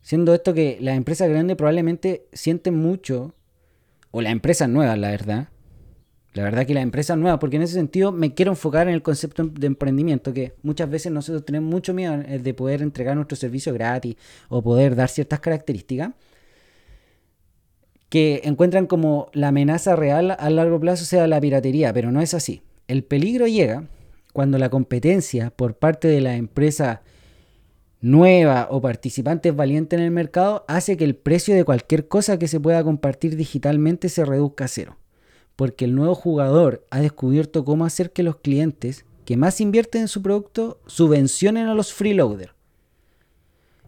Siendo 0.03 0.33
esto 0.33 0.53
que 0.53 0.77
las 0.81 0.95
empresas 0.95 1.29
grandes 1.29 1.57
probablemente 1.57 2.25
sienten 2.31 2.75
mucho 2.75 3.33
o 4.11 4.21
las 4.21 4.31
empresas 4.31 4.69
nuevas, 4.69 4.97
la 4.97 5.09
verdad. 5.09 5.49
La 6.33 6.43
verdad 6.43 6.65
que 6.65 6.73
las 6.73 6.83
empresas 6.83 7.17
nuevas, 7.17 7.39
porque 7.39 7.57
en 7.57 7.63
ese 7.63 7.73
sentido 7.73 8.11
me 8.11 8.33
quiero 8.33 8.51
enfocar 8.51 8.88
en 8.88 8.93
el 8.93 9.01
concepto 9.01 9.43
de 9.43 9.67
emprendimiento, 9.67 10.33
que 10.33 10.53
muchas 10.63 10.89
veces 10.89 11.11
nosotros 11.11 11.43
tenemos 11.43 11.69
mucho 11.69 11.93
miedo 11.93 12.17
de 12.17 12.53
poder 12.53 12.81
entregar 12.81 13.15
nuestro 13.15 13.35
servicio 13.35 13.73
gratis 13.73 14.15
o 14.47 14.61
poder 14.61 14.95
dar 14.95 15.09
ciertas 15.09 15.41
características 15.41 16.11
que 18.11 18.41
encuentran 18.43 18.88
como 18.88 19.29
la 19.31 19.50
amenaza 19.50 19.95
real 19.95 20.35
a 20.38 20.50
largo 20.50 20.79
plazo 20.81 21.05
sea 21.05 21.27
la 21.27 21.39
piratería, 21.39 21.93
pero 21.93 22.11
no 22.11 22.21
es 22.21 22.33
así. 22.33 22.61
El 22.89 23.05
peligro 23.05 23.47
llega 23.47 23.85
cuando 24.33 24.57
la 24.57 24.69
competencia 24.69 25.50
por 25.50 25.75
parte 25.75 26.09
de 26.09 26.19
la 26.19 26.35
empresa 26.35 27.03
nueva 28.01 28.67
o 28.69 28.81
participantes 28.81 29.55
valientes 29.55 29.97
en 29.97 30.03
el 30.03 30.11
mercado 30.11 30.65
hace 30.67 30.97
que 30.97 31.05
el 31.05 31.15
precio 31.15 31.55
de 31.55 31.63
cualquier 31.63 32.09
cosa 32.09 32.38
que 32.38 32.50
se 32.50 32.59
pueda 32.59 32.83
compartir 32.83 33.38
digitalmente 33.38 34.09
se 34.09 34.25
reduzca 34.25 34.65
a 34.65 34.67
cero. 34.67 34.97
Porque 35.61 35.85
el 35.85 35.93
nuevo 35.93 36.15
jugador 36.15 36.87
ha 36.89 37.01
descubierto 37.01 37.63
cómo 37.63 37.85
hacer 37.85 38.09
que 38.09 38.23
los 38.23 38.37
clientes 38.37 39.05
que 39.25 39.37
más 39.37 39.61
invierten 39.61 40.01
en 40.01 40.07
su 40.07 40.23
producto 40.23 40.81
subvencionen 40.87 41.67
a 41.67 41.75
los 41.75 41.93
freeloaders. 41.93 42.55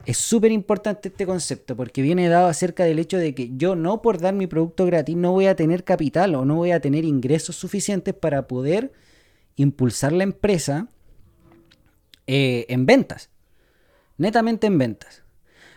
Es 0.06 0.18
súper 0.18 0.52
importante 0.52 1.10
este 1.10 1.26
concepto 1.26 1.76
porque 1.76 2.04
viene 2.04 2.30
dado 2.30 2.46
acerca 2.46 2.84
del 2.84 3.00
hecho 3.00 3.18
de 3.18 3.34
que 3.34 3.50
yo 3.58 3.76
no 3.76 4.04
por 4.04 4.20
dar 4.20 4.36
mi 4.36 4.46
producto 4.46 4.86
gratis 4.86 5.16
no 5.16 5.32
voy 5.32 5.48
a 5.48 5.56
tener 5.56 5.84
capital 5.84 6.36
o 6.36 6.46
no 6.46 6.58
voy 6.58 6.70
a 6.70 6.80
tener 6.80 7.06
ingresos 7.06 7.56
suficientes 7.56 8.14
para 8.14 8.48
poder 8.48 8.92
impulsar 9.56 10.12
la 10.12 10.26
empresa 10.26 10.90
eh, 12.28 12.68
en 12.70 12.86
ventas 12.86 13.32
netamente 14.18 14.68
en 14.68 14.78
ventas. 14.78 15.24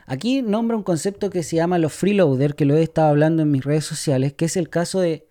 Aquí 0.05 0.43
nombra 0.43 0.77
un 0.77 0.83
concepto 0.83 1.31
que 1.31 1.43
se 1.43 1.57
llama 1.57 1.79
los 1.79 1.95
freeloader, 1.95 2.55
que 2.55 2.67
lo 2.67 2.77
he 2.77 2.83
estado 2.83 3.09
hablando 3.09 3.43
en 3.43 3.51
mis 3.51 3.65
redes 3.65 3.87
sociales, 3.87 4.35
que 4.35 4.45
es 4.45 4.59
el 4.59 4.69
caso 4.69 5.01
de, 5.01 5.27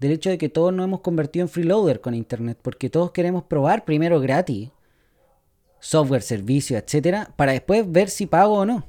del 0.00 0.12
hecho 0.12 0.30
de 0.30 0.38
que 0.38 0.48
todos 0.48 0.72
nos 0.72 0.84
hemos 0.84 1.00
convertido 1.00 1.44
en 1.44 1.48
freeloader 1.48 2.00
con 2.00 2.14
Internet, 2.14 2.58
porque 2.60 2.90
todos 2.90 3.12
queremos 3.12 3.44
probar 3.44 3.84
primero 3.84 4.20
gratis 4.20 4.70
software, 5.80 6.22
servicio, 6.22 6.76
etcétera, 6.76 7.32
para 7.36 7.52
después 7.52 7.90
ver 7.90 8.10
si 8.10 8.26
pago 8.26 8.54
o 8.54 8.66
no. 8.66 8.86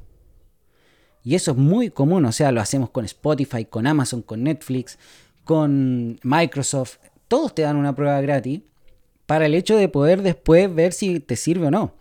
Y 1.24 1.36
eso 1.36 1.52
es 1.52 1.58
muy 1.58 1.90
común, 1.90 2.26
o 2.26 2.32
sea, 2.32 2.52
lo 2.52 2.62
hacemos 2.62 2.90
con 2.90 3.06
Spotify, 3.06 3.66
con 3.66 3.88
Amazon, 3.88 4.22
con 4.22 4.44
Netflix, 4.44 4.98
con 5.44 6.20
Microsoft. 6.24 6.98
Todos 7.28 7.56
te 7.56 7.62
dan 7.62 7.78
una 7.78 7.96
prueba 7.96 8.20
gratis 8.22 8.62
para 9.26 9.46
el 9.46 9.54
hecho 9.54 9.78
de 9.78 9.88
poder 9.88 10.22
después 10.22 10.74
ver 10.74 10.94
si 10.94 11.20
te 11.20 11.36
sirve 11.36 11.68
o 11.68 11.72
no. 11.72 11.94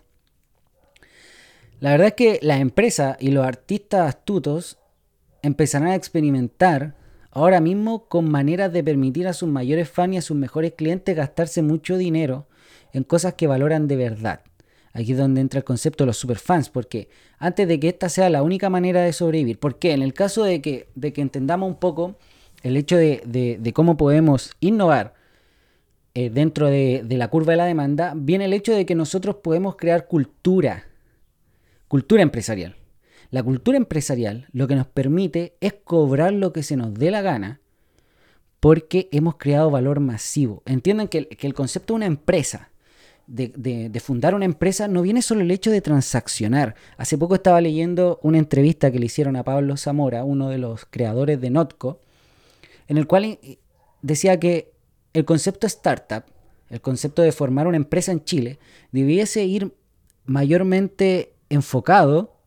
La 1.79 1.91
verdad 1.91 2.07
es 2.07 2.13
que 2.13 2.39
las 2.41 2.59
empresas 2.59 3.17
y 3.19 3.31
los 3.31 3.45
artistas 3.45 4.07
astutos 4.07 4.77
empezarán 5.41 5.89
a 5.89 5.95
experimentar 5.95 6.95
ahora 7.31 7.59
mismo 7.59 8.05
con 8.05 8.29
maneras 8.29 8.71
de 8.71 8.83
permitir 8.83 9.27
a 9.27 9.33
sus 9.33 9.49
mayores 9.49 9.89
fans 9.89 10.13
y 10.13 10.17
a 10.17 10.21
sus 10.21 10.37
mejores 10.37 10.73
clientes 10.73 11.15
gastarse 11.15 11.61
mucho 11.61 11.97
dinero 11.97 12.47
en 12.93 13.03
cosas 13.03 13.33
que 13.33 13.47
valoran 13.47 13.87
de 13.87 13.95
verdad. 13.95 14.41
Aquí 14.93 15.13
es 15.13 15.17
donde 15.17 15.41
entra 15.41 15.59
el 15.59 15.63
concepto 15.63 16.03
de 16.03 16.07
los 16.07 16.17
superfans, 16.17 16.69
porque 16.69 17.07
antes 17.39 17.67
de 17.67 17.79
que 17.79 17.87
esta 17.87 18.09
sea 18.09 18.29
la 18.29 18.43
única 18.43 18.69
manera 18.69 19.01
de 19.01 19.13
sobrevivir, 19.13 19.57
porque 19.57 19.93
en 19.93 20.01
el 20.01 20.13
caso 20.13 20.43
de 20.43 20.61
que, 20.61 20.89
de 20.95 21.13
que 21.13 21.21
entendamos 21.21 21.69
un 21.69 21.79
poco 21.79 22.15
el 22.61 22.75
hecho 22.75 22.97
de, 22.97 23.71
cómo 23.73 23.95
podemos 23.95 24.51
innovar 24.59 25.13
eh, 26.13 26.29
dentro 26.29 26.67
de, 26.67 27.03
de 27.05 27.17
la 27.17 27.29
curva 27.29 27.53
de 27.53 27.57
la 27.57 27.65
demanda, 27.65 28.13
viene 28.15 28.45
el 28.45 28.53
hecho 28.53 28.75
de 28.75 28.85
que 28.85 28.95
nosotros 28.95 29.37
podemos 29.37 29.77
crear 29.77 30.07
cultura 30.07 30.91
Cultura 31.91 32.21
empresarial. 32.21 32.73
La 33.31 33.41
cultura 33.41 33.77
empresarial 33.77 34.47
lo 34.51 34.67
que 34.67 34.75
nos 34.75 34.87
permite 34.87 35.55
es 35.61 35.73
cobrar 35.73 36.33
lo 36.33 36.51
que 36.51 36.63
se 36.63 36.75
nos 36.75 36.93
dé 36.93 37.11
la 37.11 37.21
gana 37.21 37.61
porque 38.59 39.07
hemos 39.11 39.37
creado 39.37 39.71
valor 39.71 40.01
masivo. 40.01 40.61
Entiendan 40.65 41.07
que 41.07 41.29
el, 41.39 41.53
concepto 41.53 41.93
de 41.93 41.95
una 41.95 42.05
empresa, 42.05 42.69
de, 43.25 44.01
fundar 44.03 44.35
una 44.35 44.45
empresa, 44.45 44.89
no 44.89 45.01
viene 45.01 45.21
solo 45.21 45.41
el 45.41 45.49
hecho 45.49 45.71
de 45.71 45.81
transaccionar. 45.81 46.75
Hace 46.97 47.17
poco 47.17 47.35
estaba 47.35 47.61
leyendo 47.61 48.19
una 48.21 48.37
entrevista 48.37 48.91
que 48.91 48.99
le 48.99 49.05
hicieron 49.05 49.37
a 49.37 49.43
Pablo 49.43 49.77
Zamora, 49.77 50.25
uno 50.25 50.49
de 50.49 50.57
los 50.57 50.85
creadores 50.85 51.39
de 51.39 51.49
Notco, 51.49 52.01
en 52.89 52.97
el 52.97 53.07
cual 53.07 53.23
eh, 53.23 53.57
decía 54.01 54.39
que 54.39 54.73
el 55.13 55.23
concepto 55.23 55.65
startup, 55.67 56.25
el 56.69 56.81
concepto 56.81 57.21
de 57.21 57.31
formar 57.31 57.65
una 57.65 57.77
empresa 57.77 58.11
en 58.11 58.23
Chile, 58.25 58.59
debiese 58.91 59.45
ir 59.45 59.73
mayormente 60.25 61.33
enfocado 61.49 62.40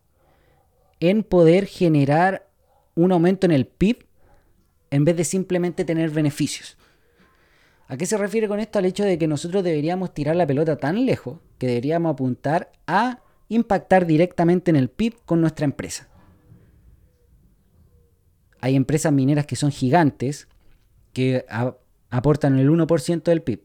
en 1.10 1.22
poder 1.22 1.66
generar 1.66 2.48
un 2.94 3.12
aumento 3.12 3.46
en 3.46 3.52
el 3.52 3.66
PIB 3.66 4.06
en 4.90 5.04
vez 5.04 5.16
de 5.16 5.24
simplemente 5.24 5.84
tener 5.84 6.10
beneficios. 6.10 6.78
¿A 7.88 7.96
qué 7.96 8.06
se 8.06 8.16
refiere 8.16 8.48
con 8.48 8.60
esto? 8.60 8.78
Al 8.78 8.86
hecho 8.86 9.04
de 9.04 9.18
que 9.18 9.26
nosotros 9.26 9.62
deberíamos 9.62 10.14
tirar 10.14 10.36
la 10.36 10.46
pelota 10.46 10.76
tan 10.76 11.04
lejos 11.04 11.38
que 11.58 11.66
deberíamos 11.66 12.12
apuntar 12.12 12.72
a 12.86 13.20
impactar 13.48 14.06
directamente 14.06 14.70
en 14.70 14.76
el 14.76 14.88
PIB 14.88 15.16
con 15.26 15.40
nuestra 15.40 15.64
empresa. 15.64 16.08
Hay 18.60 18.76
empresas 18.76 19.12
mineras 19.12 19.46
que 19.46 19.56
son 19.56 19.70
gigantes, 19.70 20.48
que 21.12 21.44
aportan 22.08 22.58
el 22.58 22.70
1% 22.70 23.22
del 23.24 23.42
PIB. 23.42 23.60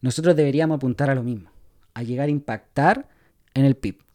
Nosotros 0.00 0.34
deberíamos 0.34 0.76
apuntar 0.76 1.10
a 1.10 1.14
lo 1.14 1.22
mismo, 1.22 1.50
a 1.92 2.02
llegar 2.02 2.28
a 2.28 2.32
impactar 2.32 3.08
en 3.52 3.66
el 3.66 3.76
PIB. 3.76 4.07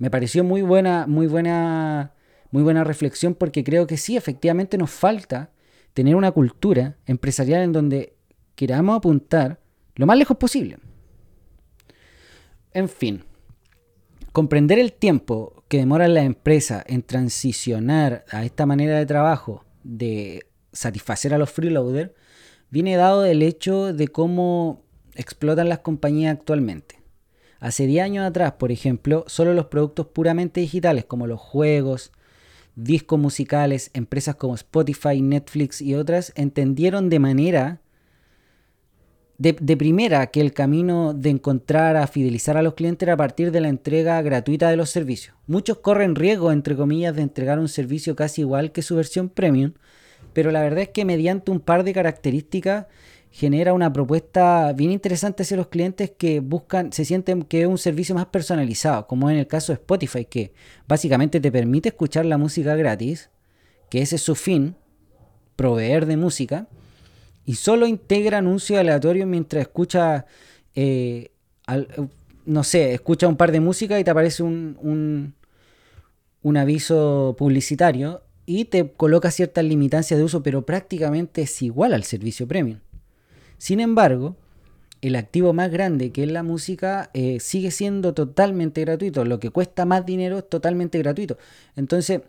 Me 0.00 0.10
pareció 0.10 0.42
muy 0.42 0.62
buena, 0.62 1.06
muy 1.06 1.26
buena, 1.26 2.14
muy 2.50 2.62
buena 2.62 2.84
reflexión 2.84 3.34
porque 3.34 3.62
creo 3.62 3.86
que 3.86 3.98
sí, 3.98 4.16
efectivamente 4.16 4.78
nos 4.78 4.90
falta 4.90 5.50
tener 5.92 6.16
una 6.16 6.32
cultura 6.32 6.96
empresarial 7.04 7.60
en 7.62 7.72
donde 7.72 8.14
queramos 8.54 8.96
apuntar 8.96 9.60
lo 9.96 10.06
más 10.06 10.16
lejos 10.16 10.38
posible. 10.38 10.78
En 12.72 12.88
fin, 12.88 13.24
comprender 14.32 14.78
el 14.78 14.94
tiempo 14.94 15.64
que 15.68 15.76
demora 15.76 16.08
la 16.08 16.22
empresa 16.22 16.82
en 16.86 17.02
transicionar 17.02 18.24
a 18.30 18.46
esta 18.46 18.64
manera 18.64 18.96
de 18.98 19.04
trabajo 19.04 19.66
de 19.84 20.46
satisfacer 20.72 21.34
a 21.34 21.38
los 21.38 21.50
freeloaders 21.50 22.12
viene 22.70 22.96
dado 22.96 23.20
del 23.20 23.42
hecho 23.42 23.92
de 23.92 24.08
cómo 24.08 24.82
explotan 25.14 25.68
las 25.68 25.80
compañías 25.80 26.38
actualmente. 26.38 26.99
Hace 27.60 27.86
10 27.86 28.04
años 28.04 28.26
atrás, 28.26 28.52
por 28.52 28.72
ejemplo, 28.72 29.24
solo 29.26 29.52
los 29.52 29.66
productos 29.66 30.06
puramente 30.06 30.60
digitales 30.60 31.04
como 31.04 31.26
los 31.26 31.40
juegos, 31.40 32.10
discos 32.74 33.20
musicales, 33.20 33.90
empresas 33.92 34.36
como 34.36 34.54
Spotify, 34.54 35.20
Netflix 35.20 35.82
y 35.82 35.94
otras 35.94 36.32
entendieron 36.36 37.10
de 37.10 37.18
manera 37.18 37.80
de, 39.40 39.54
primera 39.76 40.26
que 40.26 40.42
el 40.42 40.52
camino 40.52 41.14
de 41.14 41.30
encontrar 41.30 41.96
a 41.96 42.06
fidelizar 42.06 42.58
a 42.58 42.62
los 42.62 42.74
clientes 42.74 43.06
era 43.06 43.14
a 43.14 43.16
partir 43.16 43.50
de 43.50 43.62
la 43.62 43.68
entrega 43.68 44.20
gratuita 44.20 44.68
de 44.68 44.76
los 44.76 44.90
servicios. 44.90 45.34
Muchos 45.46 45.78
corren 45.78 46.14
riesgo, 46.14 46.52
entre 46.52 46.76
comillas, 46.76 47.16
de 47.16 47.22
entregar 47.22 47.58
un 47.58 47.68
servicio 47.68 48.14
casi 48.14 48.42
igual 48.42 48.70
que 48.70 48.82
su 48.82 48.96
versión 48.96 49.30
premium, 49.30 49.72
pero 50.34 50.50
la 50.50 50.60
verdad 50.60 50.80
es 50.80 50.88
que 50.90 51.06
mediante 51.06 51.50
un 51.50 51.60
par 51.60 51.84
de 51.84 51.94
características 51.94 52.86
genera 53.30 53.72
una 53.72 53.92
propuesta 53.92 54.72
bien 54.72 54.90
interesante 54.90 55.44
hacia 55.44 55.56
los 55.56 55.68
clientes 55.68 56.10
que 56.10 56.40
buscan, 56.40 56.92
se 56.92 57.04
sienten 57.04 57.42
que 57.42 57.62
es 57.62 57.66
un 57.68 57.78
servicio 57.78 58.14
más 58.14 58.26
personalizado, 58.26 59.06
como 59.06 59.30
en 59.30 59.36
el 59.36 59.46
caso 59.46 59.72
de 59.72 59.74
Spotify, 59.74 60.24
que 60.24 60.52
básicamente 60.88 61.40
te 61.40 61.52
permite 61.52 61.90
escuchar 61.90 62.26
la 62.26 62.38
música 62.38 62.74
gratis, 62.74 63.30
que 63.88 64.02
ese 64.02 64.16
es 64.16 64.22
su 64.22 64.34
fin, 64.34 64.74
proveer 65.54 66.06
de 66.06 66.16
música, 66.16 66.68
y 67.44 67.54
solo 67.54 67.86
integra 67.86 68.38
anuncios 68.38 68.78
aleatorios 68.78 69.28
mientras 69.28 69.62
escucha, 69.62 70.26
eh, 70.74 71.30
no 72.44 72.64
sé, 72.64 72.94
escucha 72.94 73.28
un 73.28 73.36
par 73.36 73.52
de 73.52 73.60
música 73.60 73.98
y 73.98 74.04
te 74.04 74.10
aparece 74.10 74.42
un, 74.42 75.34
un, 76.42 76.56
aviso 76.56 77.36
publicitario 77.38 78.22
y 78.44 78.66
te 78.66 78.92
coloca 78.92 79.30
ciertas 79.30 79.64
limitancias 79.64 80.18
de 80.18 80.24
uso, 80.24 80.42
pero 80.42 80.66
prácticamente 80.66 81.42
es 81.42 81.62
igual 81.62 81.94
al 81.94 82.04
servicio 82.04 82.46
premium. 82.46 82.80
Sin 83.60 83.78
embargo, 83.78 84.36
el 85.02 85.16
activo 85.16 85.52
más 85.52 85.70
grande 85.70 86.12
que 86.12 86.22
es 86.22 86.32
la 86.32 86.42
música 86.42 87.10
eh, 87.12 87.40
sigue 87.40 87.70
siendo 87.70 88.14
totalmente 88.14 88.80
gratuito. 88.80 89.22
Lo 89.26 89.38
que 89.38 89.50
cuesta 89.50 89.84
más 89.84 90.06
dinero 90.06 90.38
es 90.38 90.48
totalmente 90.48 90.98
gratuito. 90.98 91.36
Entonces, 91.76 92.22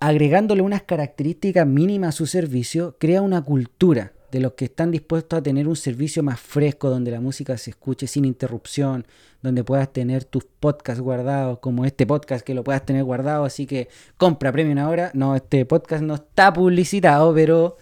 agregándole 0.00 0.62
unas 0.62 0.82
características 0.82 1.66
mínimas 1.66 2.14
a 2.14 2.16
su 2.16 2.26
servicio, 2.26 2.96
crea 2.98 3.20
una 3.20 3.42
cultura 3.42 4.14
de 4.32 4.40
los 4.40 4.54
que 4.54 4.64
están 4.64 4.90
dispuestos 4.90 5.38
a 5.38 5.42
tener 5.42 5.68
un 5.68 5.76
servicio 5.76 6.22
más 6.22 6.40
fresco, 6.40 6.88
donde 6.88 7.10
la 7.10 7.20
música 7.20 7.58
se 7.58 7.70
escuche 7.70 8.06
sin 8.06 8.24
interrupción, 8.24 9.06
donde 9.42 9.62
puedas 9.62 9.92
tener 9.92 10.24
tus 10.24 10.44
podcasts 10.44 11.02
guardados, 11.02 11.58
como 11.58 11.84
este 11.84 12.06
podcast 12.06 12.46
que 12.46 12.54
lo 12.54 12.64
puedas 12.64 12.86
tener 12.86 13.04
guardado, 13.04 13.44
así 13.44 13.66
que 13.66 13.88
compra 14.16 14.52
premium 14.52 14.78
ahora. 14.78 15.10
No, 15.12 15.36
este 15.36 15.66
podcast 15.66 16.02
no 16.02 16.14
está 16.14 16.50
publicitado, 16.54 17.34
pero 17.34 17.76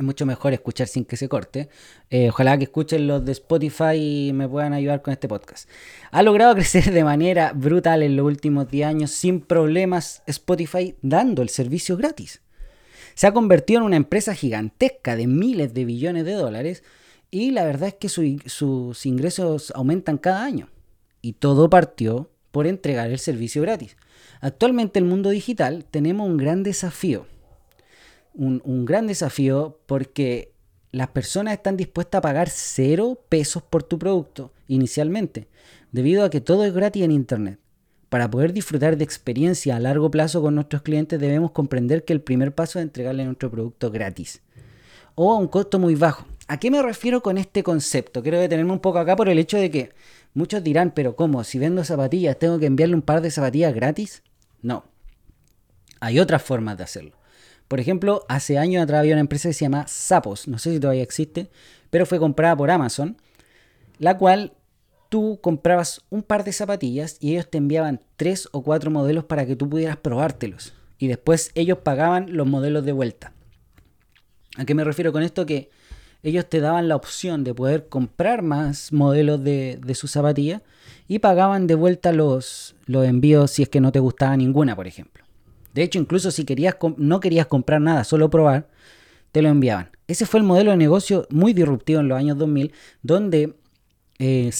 es 0.00 0.04
mucho 0.04 0.26
mejor 0.26 0.52
escuchar 0.52 0.88
sin 0.88 1.04
que 1.04 1.16
se 1.16 1.28
corte. 1.28 1.68
Eh, 2.08 2.30
ojalá 2.30 2.56
que 2.56 2.64
escuchen 2.64 3.06
los 3.06 3.24
de 3.24 3.32
Spotify 3.32 3.94
y 3.96 4.32
me 4.32 4.48
puedan 4.48 4.72
ayudar 4.72 5.02
con 5.02 5.12
este 5.12 5.28
podcast. 5.28 5.68
Ha 6.10 6.22
logrado 6.22 6.54
crecer 6.56 6.90
de 6.90 7.04
manera 7.04 7.52
brutal 7.54 8.02
en 8.02 8.16
los 8.16 8.26
últimos 8.26 8.70
10 8.70 8.86
años 8.86 9.10
sin 9.10 9.40
problemas 9.40 10.22
Spotify 10.26 10.96
dando 11.02 11.42
el 11.42 11.50
servicio 11.50 11.96
gratis. 11.96 12.40
Se 13.14 13.26
ha 13.26 13.32
convertido 13.32 13.80
en 13.80 13.86
una 13.86 13.96
empresa 13.96 14.34
gigantesca 14.34 15.16
de 15.16 15.26
miles 15.26 15.74
de 15.74 15.84
billones 15.84 16.24
de 16.24 16.32
dólares 16.32 16.82
y 17.30 17.50
la 17.50 17.64
verdad 17.64 17.88
es 17.88 17.94
que 17.94 18.08
sus 18.08 19.06
ingresos 19.06 19.72
aumentan 19.76 20.16
cada 20.16 20.44
año. 20.44 20.68
Y 21.20 21.34
todo 21.34 21.68
partió 21.68 22.30
por 22.50 22.66
entregar 22.66 23.10
el 23.10 23.18
servicio 23.18 23.60
gratis. 23.60 23.96
Actualmente 24.40 24.98
en 24.98 25.04
el 25.04 25.10
mundo 25.10 25.28
digital 25.28 25.84
tenemos 25.84 26.26
un 26.26 26.38
gran 26.38 26.62
desafío 26.62 27.26
un, 28.40 28.84
gran 28.86 29.06
desafío 29.06 29.78
porque 29.86 30.52
las 30.92 31.08
personas 31.08 31.54
están 31.54 31.76
dispuestas 31.76 32.18
a 32.18 32.22
pagar 32.22 32.48
cero 32.48 33.22
pesos 33.28 33.62
por 33.62 33.82
tu 33.82 33.98
producto 33.98 34.52
inicialmente, 34.66 35.48
debido 35.92 36.24
a 36.24 36.30
que 36.30 36.40
todo 36.40 36.64
es 36.64 36.72
gratis 36.72 37.02
en 37.02 37.10
Internet. 37.10 37.58
Para 38.08 38.30
poder 38.30 38.52
disfrutar 38.52 38.96
de 38.96 39.04
experiencia 39.04 39.76
a 39.76 39.80
largo 39.80 40.10
plazo 40.10 40.42
con 40.42 40.54
nuestros 40.54 40.82
clientes 40.82 41.20
debemos 41.20 41.52
comprender 41.52 42.04
que 42.04 42.12
el 42.12 42.22
primer 42.22 42.54
paso 42.54 42.78
es 42.78 42.84
entregarle 42.84 43.24
nuestro 43.24 43.50
producto 43.50 43.90
gratis 43.90 44.42
o 45.14 45.32
a 45.32 45.36
un 45.36 45.48
costo 45.48 45.78
muy 45.78 45.94
bajo. 45.94 46.26
¿A 46.48 46.58
qué 46.58 46.70
me 46.70 46.82
refiero 46.82 47.22
con 47.22 47.38
este 47.38 47.62
concepto? 47.62 48.22
Quiero 48.22 48.40
detenerme 48.40 48.72
un 48.72 48.80
poco 48.80 48.98
acá 48.98 49.14
por 49.14 49.28
el 49.28 49.38
hecho 49.38 49.58
de 49.58 49.70
que 49.70 49.90
muchos 50.34 50.64
dirán, 50.64 50.92
pero 50.92 51.14
¿cómo? 51.14 51.44
Si 51.44 51.58
vendo 51.58 51.84
zapatillas, 51.84 52.38
¿tengo 52.38 52.58
que 52.58 52.66
enviarle 52.66 52.96
un 52.96 53.02
par 53.02 53.20
de 53.20 53.30
zapatillas 53.30 53.74
gratis? 53.74 54.22
No. 54.62 54.84
Hay 56.00 56.18
otras 56.18 56.42
formas 56.42 56.78
de 56.78 56.84
hacerlo. 56.84 57.19
Por 57.70 57.78
ejemplo, 57.78 58.24
hace 58.28 58.58
años 58.58 58.82
atrás 58.82 58.98
había 58.98 59.14
una 59.14 59.20
empresa 59.20 59.48
que 59.48 59.52
se 59.52 59.64
llama 59.64 59.86
Sapos, 59.86 60.48
no 60.48 60.58
sé 60.58 60.72
si 60.72 60.80
todavía 60.80 61.04
existe, 61.04 61.50
pero 61.88 62.04
fue 62.04 62.18
comprada 62.18 62.56
por 62.56 62.68
Amazon, 62.68 63.16
la 64.00 64.18
cual 64.18 64.54
tú 65.08 65.38
comprabas 65.40 66.02
un 66.10 66.24
par 66.24 66.42
de 66.42 66.52
zapatillas 66.52 67.16
y 67.20 67.30
ellos 67.30 67.48
te 67.48 67.58
enviaban 67.58 68.00
tres 68.16 68.48
o 68.50 68.64
cuatro 68.64 68.90
modelos 68.90 69.22
para 69.22 69.46
que 69.46 69.54
tú 69.54 69.70
pudieras 69.70 69.96
probártelos. 69.98 70.74
Y 70.98 71.06
después 71.06 71.52
ellos 71.54 71.78
pagaban 71.78 72.36
los 72.36 72.48
modelos 72.48 72.84
de 72.84 72.90
vuelta. 72.90 73.34
¿A 74.56 74.64
qué 74.64 74.74
me 74.74 74.82
refiero 74.82 75.12
con 75.12 75.22
esto? 75.22 75.46
Que 75.46 75.70
ellos 76.24 76.48
te 76.48 76.58
daban 76.58 76.88
la 76.88 76.96
opción 76.96 77.44
de 77.44 77.54
poder 77.54 77.86
comprar 77.86 78.42
más 78.42 78.92
modelos 78.92 79.44
de, 79.44 79.78
de 79.80 79.94
sus 79.94 80.10
zapatillas 80.10 80.62
y 81.06 81.20
pagaban 81.20 81.68
de 81.68 81.76
vuelta 81.76 82.10
los, 82.10 82.74
los 82.86 83.06
envíos 83.06 83.52
si 83.52 83.62
es 83.62 83.68
que 83.68 83.80
no 83.80 83.92
te 83.92 84.00
gustaba 84.00 84.36
ninguna, 84.36 84.74
por 84.74 84.88
ejemplo. 84.88 85.19
De 85.74 85.82
hecho, 85.82 85.98
incluso 85.98 86.30
si 86.30 86.44
querías 86.44 86.76
no 86.96 87.20
querías 87.20 87.46
comprar 87.46 87.80
nada, 87.80 88.04
solo 88.04 88.30
probar, 88.30 88.68
te 89.32 89.42
lo 89.42 89.48
enviaban. 89.48 89.90
Ese 90.08 90.26
fue 90.26 90.40
el 90.40 90.46
modelo 90.46 90.72
de 90.72 90.76
negocio 90.76 91.26
muy 91.30 91.52
disruptivo 91.52 92.00
en 92.00 92.08
los 92.08 92.18
años 92.18 92.36
2000, 92.38 92.72
donde 93.02 93.56
eh, 94.18 94.50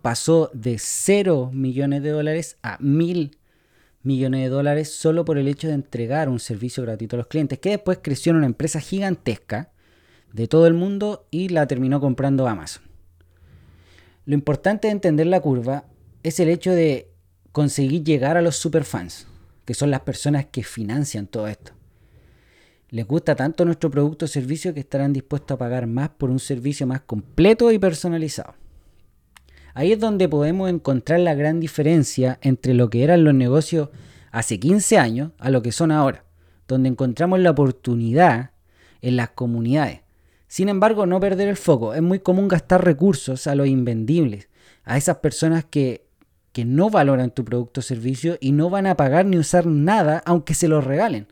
pasó 0.00 0.50
de 0.54 0.78
0 0.78 1.50
millones 1.52 2.02
de 2.02 2.10
dólares 2.10 2.56
a 2.62 2.78
1000 2.80 3.36
millones 4.02 4.42
de 4.42 4.48
dólares 4.48 4.92
solo 4.92 5.24
por 5.24 5.36
el 5.36 5.48
hecho 5.48 5.68
de 5.68 5.74
entregar 5.74 6.28
un 6.28 6.40
servicio 6.40 6.82
gratuito 6.82 7.16
a 7.16 7.18
los 7.18 7.26
clientes, 7.26 7.58
que 7.58 7.70
después 7.70 7.98
creció 8.00 8.30
en 8.30 8.36
una 8.36 8.46
empresa 8.46 8.80
gigantesca 8.80 9.72
de 10.32 10.48
todo 10.48 10.66
el 10.66 10.74
mundo 10.74 11.26
y 11.30 11.48
la 11.48 11.66
terminó 11.66 12.00
comprando 12.00 12.46
Amazon. 12.46 12.84
Lo 14.24 14.34
importante 14.34 14.88
de 14.88 14.92
entender 14.92 15.26
la 15.26 15.40
curva 15.40 15.84
es 16.22 16.40
el 16.40 16.48
hecho 16.48 16.72
de 16.72 17.10
conseguir 17.52 18.02
llegar 18.02 18.36
a 18.36 18.42
los 18.42 18.56
superfans 18.56 19.26
que 19.66 19.74
son 19.74 19.90
las 19.90 20.00
personas 20.00 20.46
que 20.46 20.62
financian 20.62 21.26
todo 21.26 21.48
esto. 21.48 21.72
Les 22.88 23.06
gusta 23.06 23.34
tanto 23.34 23.64
nuestro 23.64 23.90
producto 23.90 24.24
o 24.24 24.28
servicio 24.28 24.72
que 24.72 24.80
estarán 24.80 25.12
dispuestos 25.12 25.56
a 25.56 25.58
pagar 25.58 25.86
más 25.86 26.08
por 26.08 26.30
un 26.30 26.38
servicio 26.38 26.86
más 26.86 27.02
completo 27.02 27.72
y 27.72 27.78
personalizado. 27.78 28.54
Ahí 29.74 29.92
es 29.92 30.00
donde 30.00 30.28
podemos 30.28 30.70
encontrar 30.70 31.20
la 31.20 31.34
gran 31.34 31.60
diferencia 31.60 32.38
entre 32.40 32.72
lo 32.72 32.88
que 32.88 33.02
eran 33.04 33.24
los 33.24 33.34
negocios 33.34 33.90
hace 34.30 34.58
15 34.58 34.98
años 34.98 35.32
a 35.38 35.50
lo 35.50 35.60
que 35.62 35.72
son 35.72 35.90
ahora, 35.90 36.24
donde 36.68 36.88
encontramos 36.88 37.40
la 37.40 37.50
oportunidad 37.50 38.52
en 39.02 39.16
las 39.16 39.30
comunidades. 39.30 40.00
Sin 40.48 40.68
embargo, 40.68 41.06
no 41.06 41.18
perder 41.20 41.48
el 41.48 41.56
foco. 41.56 41.92
Es 41.92 42.02
muy 42.02 42.20
común 42.20 42.46
gastar 42.46 42.84
recursos 42.84 43.46
a 43.48 43.56
los 43.56 43.66
invendibles, 43.66 44.48
a 44.84 44.96
esas 44.96 45.16
personas 45.16 45.64
que 45.64 46.05
que 46.56 46.64
no 46.64 46.88
valoran 46.88 47.32
tu 47.32 47.44
producto 47.44 47.80
o 47.80 47.82
servicio 47.82 48.38
y 48.40 48.52
no 48.52 48.70
van 48.70 48.86
a 48.86 48.96
pagar 48.96 49.26
ni 49.26 49.36
usar 49.36 49.66
nada 49.66 50.22
aunque 50.24 50.54
se 50.54 50.68
lo 50.68 50.80
regalen. 50.80 51.26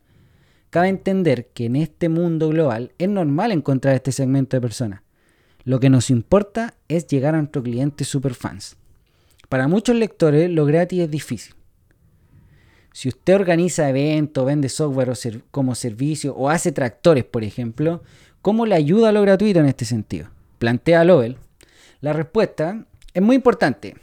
Cabe 0.69 0.89
entender 0.89 1.47
que 1.47 1.65
en 1.65 1.77
este 1.77 2.09
mundo 2.09 2.49
global 2.49 2.91
es 2.99 3.09
normal 3.09 3.51
encontrar 3.51 3.95
este 3.95 4.11
segmento 4.11 4.55
de 4.55 4.61
personas. 4.61 5.01
Lo 5.63 5.79
que 5.79 5.89
nos 5.89 6.11
importa 6.11 6.75
es 6.89 7.07
llegar 7.07 7.33
a 7.33 7.39
nuestros 7.39 7.63
clientes 7.63 8.07
superfans. 8.07 8.77
Para 9.49 9.67
muchos 9.67 9.95
lectores 9.95 10.47
lo 10.51 10.63
gratis 10.67 10.99
es 10.99 11.09
difícil. 11.09 11.55
Si 12.93 13.09
usted 13.09 13.33
organiza 13.33 13.89
eventos, 13.89 14.45
vende 14.45 14.69
software 14.69 15.11
como 15.49 15.73
servicio 15.73 16.35
o 16.35 16.51
hace 16.51 16.71
tractores, 16.71 17.23
por 17.23 17.43
ejemplo, 17.43 18.03
¿cómo 18.43 18.67
le 18.67 18.75
ayuda 18.75 19.09
a 19.09 19.11
lo 19.11 19.23
gratuito 19.23 19.59
en 19.59 19.65
este 19.65 19.85
sentido? 19.85 20.29
Plantea 20.59 21.03
Lowell. 21.03 21.37
La 21.99 22.13
respuesta 22.13 22.85
es 23.11 23.23
muy 23.23 23.35
importante 23.37 23.95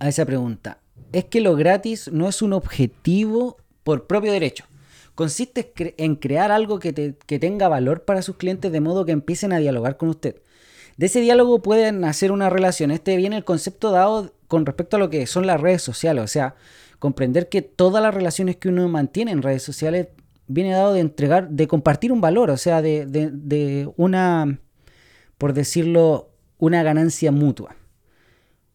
a 0.00 0.08
esa 0.08 0.24
pregunta 0.24 0.78
es 1.12 1.24
que 1.26 1.40
lo 1.40 1.54
gratis 1.54 2.10
no 2.12 2.28
es 2.28 2.42
un 2.42 2.52
objetivo 2.52 3.56
por 3.84 4.06
propio 4.06 4.32
derecho. 4.32 4.64
consiste 5.14 5.72
en 5.98 6.16
crear 6.16 6.50
algo 6.50 6.78
que, 6.78 6.92
tenga 7.38 7.68
valor 7.68 8.04
para 8.04 8.22
sus 8.22 8.36
clientes 8.36 8.72
de 8.72 8.80
modo 8.80 9.04
que 9.04 9.12
empiecen 9.12 9.52
a 9.52 9.58
dialogar 9.58 9.98
con 9.98 10.08
usted. 10.08 10.36
De 10.96 11.06
ese 11.06 11.20
diálogo 11.20 11.60
pueden 11.60 12.04
hacer 12.04 12.32
una 12.32 12.48
relación. 12.48 12.90
Este 12.90 13.16
viene 13.16 13.36
el 13.36 13.44
concepto 13.44 13.90
dado 13.90 14.32
con 14.48 14.64
respecto 14.64 14.96
a 14.96 15.00
lo 15.00 15.10
que 15.10 15.26
son 15.26 15.46
las 15.46 15.60
redes 15.60 15.82
sociales. 15.82 16.24
O 16.24 16.26
sea, 16.26 16.54
comprender 16.98 17.48
que 17.48 17.60
todas 17.60 18.02
las 18.02 18.14
relaciones 18.14 18.56
que 18.56 18.68
uno 18.68 18.88
mantiene 18.88 19.32
en 19.32 19.42
redes 19.42 19.62
sociales 19.62 20.08
viene 20.46 20.72
dado 20.72 20.94
de 20.94 21.00
entregar, 21.00 21.50
de 21.50 21.68
compartir 21.68 22.12
un 22.12 22.20
valor, 22.20 22.50
o 22.50 22.56
sea, 22.56 22.80
de, 22.80 23.06
de 23.06 23.90
una, 23.96 24.58
por 25.36 25.52
decirlo, 25.52 26.30
una 26.58 26.82
ganancia 26.82 27.30
mutua. 27.30 27.76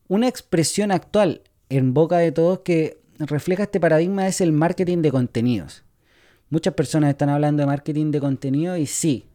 Una 0.07 0.27
expresión 0.27 0.91
actual 0.91 1.41
en 1.69 1.95
boca 1.95 2.19
de 2.19 2.31
todos 2.31 2.59
que 2.59 2.99
refleja 3.17 3.63
este 3.63 3.79
paradigma 3.79 4.27
es 4.27 4.39
el 4.39 4.51
marketing 4.51 4.99
de 4.99 5.11
contenidos. 5.11 5.83
Muchas 6.51 6.75
personas 6.75 7.09
están 7.09 7.29
hablando 7.29 7.61
de 7.61 7.67
marketing 7.67 8.11
de 8.11 8.19
contenido 8.19 8.77
y 8.77 8.85
sí, 8.85 9.25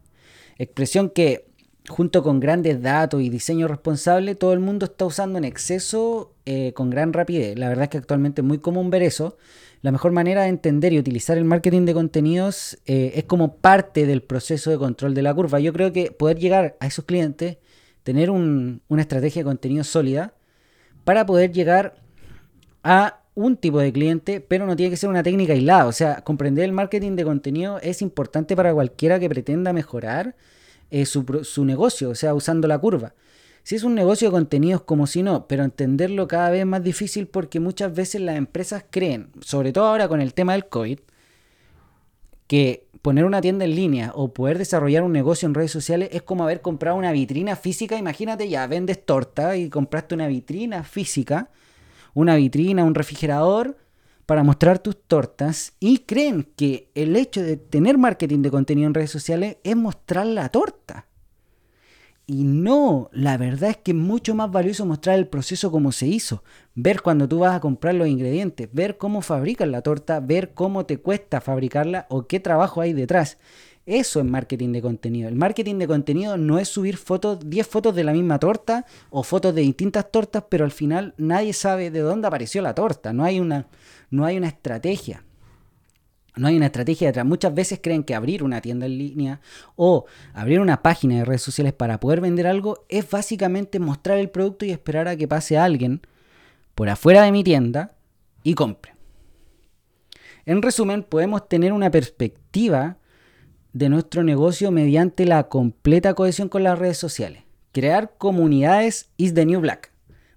expresión 0.57 1.09
que 1.09 1.51
junto 1.89 2.23
con 2.23 2.39
grandes 2.39 2.81
datos 2.81 3.21
y 3.21 3.29
diseño 3.29 3.67
responsable, 3.67 4.35
todo 4.35 4.53
el 4.53 4.61
mundo 4.61 4.85
está 4.85 5.05
usando 5.05 5.37
en 5.39 5.43
exceso 5.43 6.33
eh, 6.45 6.71
con 6.73 6.89
gran 6.89 7.11
rapidez. 7.11 7.59
La 7.59 7.67
verdad 7.67 7.83
es 7.83 7.89
que 7.89 7.97
actualmente 7.97 8.39
es 8.39 8.47
muy 8.47 8.59
común 8.59 8.89
ver 8.89 9.03
eso. 9.03 9.37
La 9.81 9.91
mejor 9.91 10.13
manera 10.13 10.43
de 10.43 10.49
entender 10.49 10.93
y 10.93 10.99
utilizar 10.99 11.37
el 11.37 11.43
marketing 11.43 11.85
de 11.85 11.93
contenidos 11.93 12.77
eh, 12.85 13.11
es 13.15 13.25
como 13.25 13.57
parte 13.57 14.05
del 14.05 14.21
proceso 14.21 14.69
de 14.69 14.77
control 14.77 15.15
de 15.15 15.21
la 15.23 15.33
curva. 15.33 15.59
Yo 15.59 15.73
creo 15.73 15.91
que 15.91 16.11
poder 16.11 16.39
llegar 16.39 16.77
a 16.79 16.87
esos 16.87 17.03
clientes, 17.03 17.57
tener 18.03 18.29
una 18.29 19.01
estrategia 19.01 19.41
de 19.41 19.45
contenido 19.45 19.83
sólida, 19.83 20.33
para 21.03 21.25
poder 21.25 21.51
llegar 21.51 21.95
a 22.83 23.21
un 23.33 23.57
tipo 23.57 23.79
de 23.79 23.93
cliente, 23.93 24.41
pero 24.41 24.65
no 24.65 24.75
tiene 24.75 24.89
que 24.89 24.97
ser 24.97 25.09
una 25.09 25.23
técnica 25.23 25.53
aislada. 25.53 25.85
O 25.85 25.91
sea, 25.91 26.21
comprender 26.21 26.65
el 26.65 26.73
marketing 26.73 27.15
de 27.15 27.23
contenido 27.23 27.79
es 27.79 28.01
importante 28.01 28.55
para 28.55 28.73
cualquiera 28.73 29.19
que 29.19 29.29
pretenda 29.29 29.73
mejorar 29.73 30.35
eh, 30.89 31.05
su, 31.05 31.23
su, 31.43 31.65
negocio, 31.65 32.09
o 32.09 32.15
sea, 32.15 32.33
usando 32.33 32.67
la 32.67 32.77
curva. 32.77 33.13
Si 33.63 33.75
es 33.75 33.83
un 33.83 33.95
negocio 33.95 34.29
de 34.29 34.31
contenidos 34.31 34.81
como 34.81 35.07
si 35.07 35.23
no, 35.23 35.47
pero 35.47 35.63
entenderlo 35.63 36.27
cada 36.27 36.49
vez 36.49 36.61
es 36.61 36.65
más 36.65 36.83
difícil 36.83 37.27
porque 37.27 37.59
muchas 37.59 37.93
veces 37.93 38.21
las 38.21 38.35
empresas 38.35 38.83
creen, 38.89 39.29
sobre 39.41 39.71
todo 39.71 39.85
ahora 39.85 40.07
con 40.07 40.19
el 40.19 40.33
tema 40.33 40.53
del 40.53 40.65
COVID, 40.65 40.99
que 42.51 42.89
poner 43.01 43.23
una 43.23 43.39
tienda 43.39 43.63
en 43.63 43.75
línea 43.75 44.11
o 44.13 44.33
poder 44.33 44.57
desarrollar 44.57 45.03
un 45.03 45.13
negocio 45.13 45.45
en 45.45 45.53
redes 45.53 45.71
sociales 45.71 46.09
es 46.11 46.21
como 46.21 46.43
haber 46.43 46.59
comprado 46.59 46.97
una 46.97 47.13
vitrina 47.13 47.55
física. 47.55 47.97
Imagínate, 47.97 48.49
ya 48.49 48.67
vendes 48.67 49.05
torta 49.05 49.55
y 49.55 49.69
compraste 49.69 50.15
una 50.15 50.27
vitrina 50.27 50.83
física 50.83 51.49
una 52.13 52.35
vitrina, 52.35 52.83
un 52.83 52.95
refrigerador 52.95 53.77
para 54.25 54.43
mostrar 54.43 54.79
tus 54.79 55.01
tortas 55.07 55.73
y 55.79 55.99
creen 55.99 56.47
que 56.55 56.89
el 56.95 57.15
hecho 57.15 57.41
de 57.41 57.57
tener 57.57 57.97
marketing 57.97 58.41
de 58.41 58.51
contenido 58.51 58.87
en 58.87 58.93
redes 58.93 59.11
sociales 59.11 59.57
es 59.63 59.75
mostrar 59.75 60.25
la 60.25 60.49
torta. 60.49 61.07
Y 62.27 62.43
no, 62.43 63.09
la 63.11 63.37
verdad 63.37 63.71
es 63.71 63.77
que 63.77 63.91
es 63.91 63.97
mucho 63.97 64.35
más 64.35 64.51
valioso 64.51 64.85
mostrar 64.85 65.17
el 65.17 65.27
proceso 65.27 65.71
como 65.71 65.91
se 65.91 66.07
hizo, 66.07 66.43
ver 66.75 67.01
cuando 67.01 67.27
tú 67.27 67.39
vas 67.39 67.55
a 67.55 67.59
comprar 67.59 67.95
los 67.95 68.07
ingredientes, 68.07 68.69
ver 68.71 68.97
cómo 68.97 69.21
fabrican 69.21 69.71
la 69.71 69.81
torta, 69.81 70.19
ver 70.19 70.53
cómo 70.53 70.85
te 70.85 70.97
cuesta 70.97 71.41
fabricarla 71.41 72.05
o 72.09 72.27
qué 72.27 72.39
trabajo 72.39 72.79
hay 72.79 72.93
detrás. 72.93 73.37
Eso 73.85 74.19
es 74.19 74.25
marketing 74.25 74.71
de 74.71 74.81
contenido. 74.81 75.27
El 75.27 75.35
marketing 75.35 75.75
de 75.79 75.87
contenido 75.87 76.37
no 76.37 76.59
es 76.59 76.67
subir 76.67 76.97
fotos, 76.97 77.39
10 77.43 77.67
fotos 77.67 77.95
de 77.95 78.03
la 78.03 78.13
misma 78.13 78.37
torta 78.37 78.85
o 79.09 79.23
fotos 79.23 79.55
de 79.55 79.61
distintas 79.61 80.11
tortas, 80.11 80.43
pero 80.47 80.63
al 80.63 80.71
final 80.71 81.15
nadie 81.17 81.51
sabe 81.53 81.89
de 81.89 81.99
dónde 81.99 82.27
apareció 82.27 82.61
la 82.61 82.75
torta. 82.75 83.11
No 83.11 83.23
hay 83.23 83.39
una, 83.39 83.67
no 84.11 84.25
hay 84.25 84.37
una 84.37 84.47
estrategia. 84.47 85.25
No 86.35 86.47
hay 86.47 86.55
una 86.55 86.67
estrategia 86.67 87.07
detrás. 87.07 87.25
Muchas 87.25 87.53
veces 87.53 87.79
creen 87.81 88.03
que 88.03 88.15
abrir 88.15 88.43
una 88.43 88.61
tienda 88.61 88.85
en 88.85 88.97
línea 88.97 89.41
o 89.75 90.05
abrir 90.33 90.61
una 90.61 90.81
página 90.81 91.17
de 91.17 91.25
redes 91.25 91.41
sociales 91.41 91.73
para 91.73 91.99
poder 91.99 92.21
vender 92.21 92.47
algo 92.47 92.85
es 92.87 93.09
básicamente 93.09 93.79
mostrar 93.79 94.17
el 94.17 94.29
producto 94.29 94.65
y 94.65 94.71
esperar 94.71 95.07
a 95.07 95.17
que 95.17 95.27
pase 95.27 95.57
alguien 95.57 96.01
por 96.73 96.89
afuera 96.89 97.23
de 97.23 97.31
mi 97.31 97.43
tienda 97.43 97.95
y 98.43 98.53
compre. 98.53 98.93
En 100.45 100.61
resumen, 100.61 101.03
podemos 101.03 101.47
tener 101.47 101.73
una 101.73 101.91
perspectiva 101.91 102.97
de 103.73 103.89
nuestro 103.89 104.23
negocio 104.23 104.71
mediante 104.71 105.25
la 105.25 105.47
completa 105.49 106.13
cohesión 106.13 106.49
con 106.49 106.63
las 106.63 106.79
redes 106.79 106.97
sociales. 106.97 107.43
Crear 107.71 108.15
comunidades 108.17 109.09
is 109.17 109.33
the 109.33 109.45
new 109.45 109.59
black. 109.61 109.90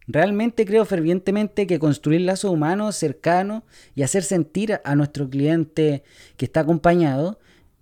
Realmente 0.06 0.66
creo 0.66 0.84
fervientemente 0.84 1.66
que 1.66 1.78
construir 1.78 2.20
lazos 2.22 2.50
humanos 2.50 2.96
cercanos 2.96 3.62
y 3.94 4.02
hacer 4.02 4.22
sentir 4.22 4.80
a 4.84 4.94
nuestro 4.94 5.30
cliente 5.30 6.04
que 6.36 6.44
está 6.44 6.60
acompañado 6.60 7.38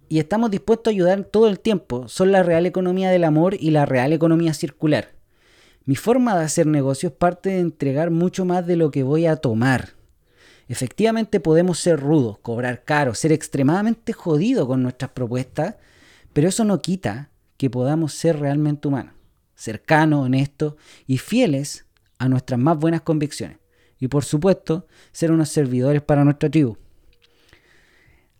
y 0.08 0.18
estamos 0.18 0.50
dispuestos 0.50 0.90
a 0.90 0.94
ayudar 0.94 1.24
todo 1.24 1.48
el 1.48 1.58
tiempo 1.58 2.06
son 2.08 2.32
la 2.32 2.42
real 2.42 2.66
economía 2.66 3.10
del 3.10 3.24
amor 3.24 3.56
y 3.58 3.70
la 3.70 3.86
real 3.86 4.12
economía 4.12 4.54
circular. 4.54 5.08
Mi 5.84 5.96
forma 5.96 6.38
de 6.38 6.44
hacer 6.44 6.66
negocios 6.66 7.12
parte 7.12 7.50
de 7.50 7.58
entregar 7.58 8.10
mucho 8.10 8.44
más 8.44 8.66
de 8.66 8.76
lo 8.76 8.90
que 8.90 9.02
voy 9.02 9.26
a 9.26 9.36
tomar 9.36 9.94
Efectivamente 10.72 11.38
podemos 11.38 11.78
ser 11.78 12.00
rudos, 12.00 12.38
cobrar 12.38 12.84
caro, 12.84 13.14
ser 13.14 13.30
extremadamente 13.30 14.14
jodidos 14.14 14.66
con 14.66 14.82
nuestras 14.82 15.10
propuestas, 15.10 15.74
pero 16.32 16.48
eso 16.48 16.64
no 16.64 16.80
quita 16.80 17.30
que 17.58 17.68
podamos 17.68 18.14
ser 18.14 18.40
realmente 18.40 18.88
humanos, 18.88 19.12
cercanos, 19.54 20.24
honestos 20.24 20.76
y 21.06 21.18
fieles 21.18 21.84
a 22.22 22.28
nuestras 22.28 22.60
más 22.60 22.78
buenas 22.78 23.00
convicciones. 23.00 23.58
Y 23.98 24.06
por 24.06 24.24
supuesto, 24.24 24.86
ser 25.10 25.32
unos 25.32 25.48
servidores 25.48 26.02
para 26.02 26.22
nuestra 26.22 26.48
tribu. 26.48 26.76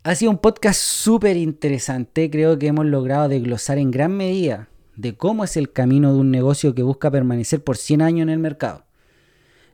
Ha 0.03 0.15
sido 0.15 0.31
un 0.31 0.37
podcast 0.37 0.79
súper 0.79 1.35
interesante, 1.35 2.29
creo 2.29 2.57
que 2.57 2.67
hemos 2.67 2.85
logrado 2.85 3.27
desglosar 3.27 3.77
en 3.77 3.91
gran 3.91 4.15
medida 4.15 4.69
de 4.95 5.15
cómo 5.15 5.43
es 5.43 5.57
el 5.57 5.71
camino 5.71 6.13
de 6.13 6.19
un 6.19 6.31
negocio 6.31 6.73
que 6.73 6.83
busca 6.83 7.11
permanecer 7.11 7.61
por 7.61 7.75
100 7.75 8.01
años 8.01 8.23
en 8.23 8.29
el 8.29 8.39
mercado. 8.39 8.85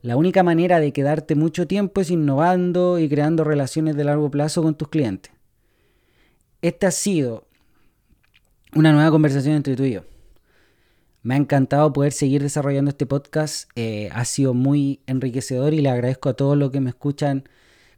La 0.02 0.18
única 0.18 0.42
manera 0.42 0.80
de 0.80 0.92
quedarte 0.92 1.36
mucho 1.36 1.68
tiempo 1.68 2.02
es 2.02 2.10
innovando 2.10 2.98
y 2.98 3.10
creando 3.10 3.44
relaciones 3.44 3.96
de 3.96 4.06
largo 4.06 4.32
plazo 4.32 4.64
con 4.64 4.76
tus 4.76 4.88
clientes. 4.88 5.32
Esta 6.64 6.88
ha 6.88 6.92
sido 6.92 7.46
una 8.74 8.92
nueva 8.92 9.12
conversación 9.12 9.56
entre 9.56 9.76
tú 9.76 9.84
y 9.84 9.94
yo. 9.94 10.02
Me 11.30 11.36
ha 11.36 11.38
encantado 11.38 11.94
poder 11.94 12.12
seguir 12.12 12.42
desarrollando 12.42 12.90
este 12.90 13.06
podcast. 13.06 13.70
Eh, 13.76 14.10
ha 14.14 14.26
sido 14.26 14.56
muy 14.56 15.02
enriquecedor 15.06 15.76
y 15.76 15.82
le 15.82 15.92
agradezco 15.92 16.30
a 16.30 16.34
todos 16.34 16.58
los 16.58 16.72
que 16.72 16.80
me 16.80 16.90
escuchan 16.90 17.48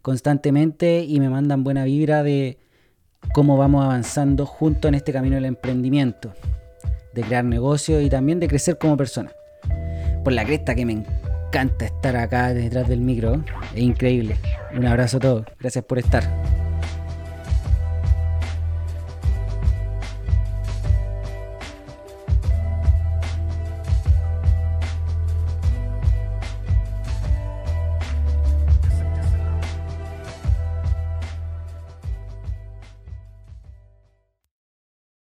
constantemente 0.02 1.06
y 1.08 1.18
me 1.22 1.30
mandan 1.30 1.64
buena 1.64 1.86
vibra 1.86 2.24
de 2.24 2.60
cómo 3.34 3.56
vamos 3.56 3.86
avanzando 3.86 4.46
junto 4.46 4.90
en 4.90 4.96
este 4.96 5.14
camino 5.14 5.36
del 5.36 5.46
emprendimiento, 5.46 6.34
de 7.14 7.22
crear 7.22 7.46
negocios 7.46 8.04
y 8.04 8.10
también 8.10 8.42
de 8.42 8.50
crecer 8.50 8.78
como 8.78 8.98
persona. 8.98 9.32
Por 10.26 10.34
la 10.34 10.44
cresta 10.44 10.76
que 10.76 10.86
me 10.86 10.92
encanta 10.92 11.86
estar 11.86 12.18
acá 12.18 12.54
detrás 12.54 12.90
del 12.90 13.00
micro. 13.00 13.46
Es 13.74 13.82
increíble. 13.82 14.36
Un 14.76 14.86
abrazo 14.86 15.16
a 15.16 15.20
todos. 15.22 15.46
Gracias 15.58 15.86
por 15.86 16.00
estar. 16.00 16.61